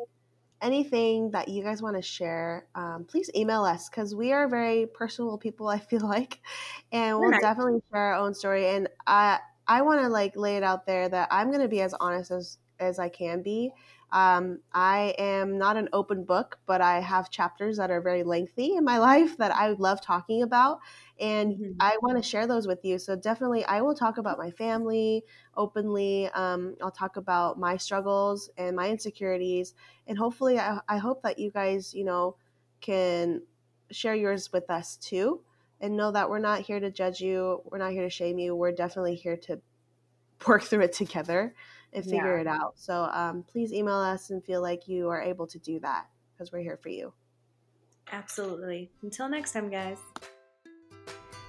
anything 0.62 1.32
that 1.32 1.48
you 1.48 1.64
guys 1.64 1.82
want 1.82 1.96
to 1.96 2.02
share, 2.02 2.68
um, 2.76 3.06
please 3.08 3.30
email 3.36 3.64
us 3.64 3.90
because 3.90 4.14
we 4.16 4.32
are 4.32 4.48
very 4.48 4.86
personal 4.88 5.38
people. 5.38 5.68
I 5.68 5.80
feel 5.80 6.02
like, 6.08 6.40
and 6.92 7.20
we'll 7.20 7.32
nice. 7.32 7.42
definitely 7.42 7.82
share 7.92 8.02
our 8.02 8.16
own 8.16 8.34
story. 8.34 8.68
And 8.70 8.88
I 9.08 9.40
I 9.68 9.82
want 9.84 10.02
to 10.02 10.10
like 10.10 10.36
lay 10.36 10.58
it 10.58 10.64
out 10.64 10.86
there 10.86 11.08
that 11.10 11.30
I'm 11.32 11.50
going 11.50 11.62
to 11.62 11.68
be 11.68 11.82
as 11.82 11.94
honest 12.00 12.32
as 12.32 12.58
as 12.80 13.00
I 13.00 13.10
can 13.10 13.42
be. 13.42 13.72
Um, 14.12 14.60
I 14.74 15.16
am 15.18 15.58
not 15.58 15.78
an 15.78 15.88
open 15.94 16.26
book, 16.26 16.60
but 16.66 16.82
I 16.82 17.00
have 17.00 17.30
chapters 17.30 17.78
that 17.78 17.90
are 17.90 18.02
very 18.02 18.24
lengthy 18.24 18.76
in 18.76 18.84
my 18.84 18.98
life 19.10 19.38
that 19.38 19.56
I 19.56 19.70
love 19.70 20.02
talking 20.02 20.44
about. 20.44 20.80
And 21.20 21.54
mm-hmm. 21.54 21.72
I 21.80 21.98
want 22.02 22.22
to 22.22 22.28
share 22.28 22.48
those 22.48 22.68
with 22.68 22.84
you. 22.84 23.00
So 23.00 23.16
definitely, 23.16 23.64
I 23.66 23.82
will 23.82 23.96
talk 23.96 24.18
about 24.18 24.38
my 24.38 24.52
family 24.52 25.24
openly. 25.56 26.28
Um, 26.30 26.76
I'll 26.82 26.92
talk 26.92 27.16
about 27.16 27.60
my 27.60 27.78
struggles 27.78 28.50
and 28.58 28.76
my 28.76 28.90
insecurities. 28.90 29.76
And 30.08 30.18
hopefully, 30.18 30.60
I, 30.60 30.80
I 30.90 30.98
hope 30.98 31.22
that 31.24 31.40
you 31.40 31.52
guys, 31.52 31.94
you 31.94 32.04
know, 32.04 32.36
can 32.82 33.44
share 33.92 34.16
yours 34.16 34.52
with 34.52 34.70
us 34.70 34.98
too. 34.98 35.42
And 35.80 35.98
know 35.98 36.12
that 36.12 36.30
we're 36.30 36.40
not 36.40 36.62
here 36.62 36.80
to 36.80 36.92
judge 36.92 37.22
you. 37.22 37.62
We're 37.66 37.80
not 37.80 37.92
here 37.92 38.04
to 38.04 38.10
shame 38.10 38.38
you. 38.38 38.56
We're 38.56 38.72
definitely 38.72 39.16
here 39.16 39.38
to 39.38 39.60
work 40.48 40.64
through 40.64 40.82
it 40.82 40.94
together 40.94 41.56
and 41.94 42.04
figure 42.04 42.36
yeah. 42.36 42.42
it 42.42 42.48
out. 42.48 42.74
So 42.76 43.10
um, 43.12 43.44
please 43.44 43.74
email 43.74 43.96
us 43.96 44.30
and 44.30 44.44
feel 44.44 44.62
like 44.62 44.88
you 44.88 45.10
are 45.10 45.22
able 45.22 45.48
to 45.48 45.60
do 45.60 45.80
that 45.80 46.08
because 46.34 46.52
we're 46.52 46.62
here 46.62 46.80
for 46.82 46.90
you. 46.90 47.14
Absolutely. 48.12 48.92
Until 49.04 49.30
next 49.30 49.54
time, 49.54 49.70
guys. 49.70 49.98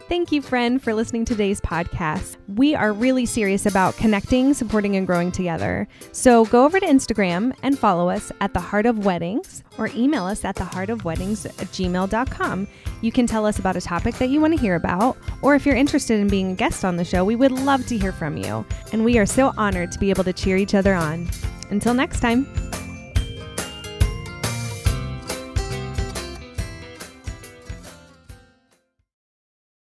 Thank 0.09 0.31
you, 0.31 0.43
friend, 0.43 0.83
for 0.83 0.93
listening 0.93 1.25
to 1.25 1.33
today's 1.33 1.61
podcast. 1.61 2.37
We 2.47 2.75
are 2.75 2.93
really 2.93 3.25
serious 3.25 3.65
about 3.65 3.97
connecting, 3.97 4.53
supporting, 4.53 4.97
and 4.97 5.07
growing 5.07 5.33
together. 5.33 5.89
So 6.11 6.45
go 6.47 6.67
over 6.67 6.79
to 6.79 6.85
Instagram 6.85 7.55
and 7.63 7.79
follow 7.79 8.11
us 8.11 8.31
at 8.41 8.53
The 8.53 8.61
Heart 8.61 8.85
of 8.87 9.07
Weddings 9.07 9.63
or 9.79 9.89
email 9.95 10.25
us 10.25 10.45
at 10.45 10.57
theheartofweddings 10.57 11.47
at 11.47 11.69
gmail.com. 11.69 12.69
You 13.01 13.13
can 13.13 13.27
tell 13.27 13.47
us 13.47 13.59
about 13.59 13.77
a 13.77 13.81
topic 13.81 14.17
that 14.17 14.29
you 14.29 14.41
want 14.41 14.55
to 14.55 14.61
hear 14.61 14.75
about, 14.75 15.17
or 15.41 15.55
if 15.55 15.65
you're 15.65 15.77
interested 15.77 16.21
in 16.21 16.29
being 16.29 16.53
a 16.53 16.57
guest 16.57 16.85
on 16.85 16.97
the 16.97 17.05
show, 17.05 17.25
we 17.25 17.37
would 17.37 17.53
love 17.53 17.87
to 17.87 17.97
hear 17.97 18.13
from 18.13 18.37
you. 18.37 18.67
And 18.93 19.05
we 19.05 19.19
are 19.19 19.27
so 19.27 19.55
honored 19.57 19.93
to 19.93 19.99
be 19.99 20.11
able 20.11 20.25
to 20.25 20.33
cheer 20.33 20.59
each 20.59 20.75
other 20.75 20.95
on. 20.95 21.29
Until 21.71 21.95
next 21.95 22.21
time. 22.21 22.47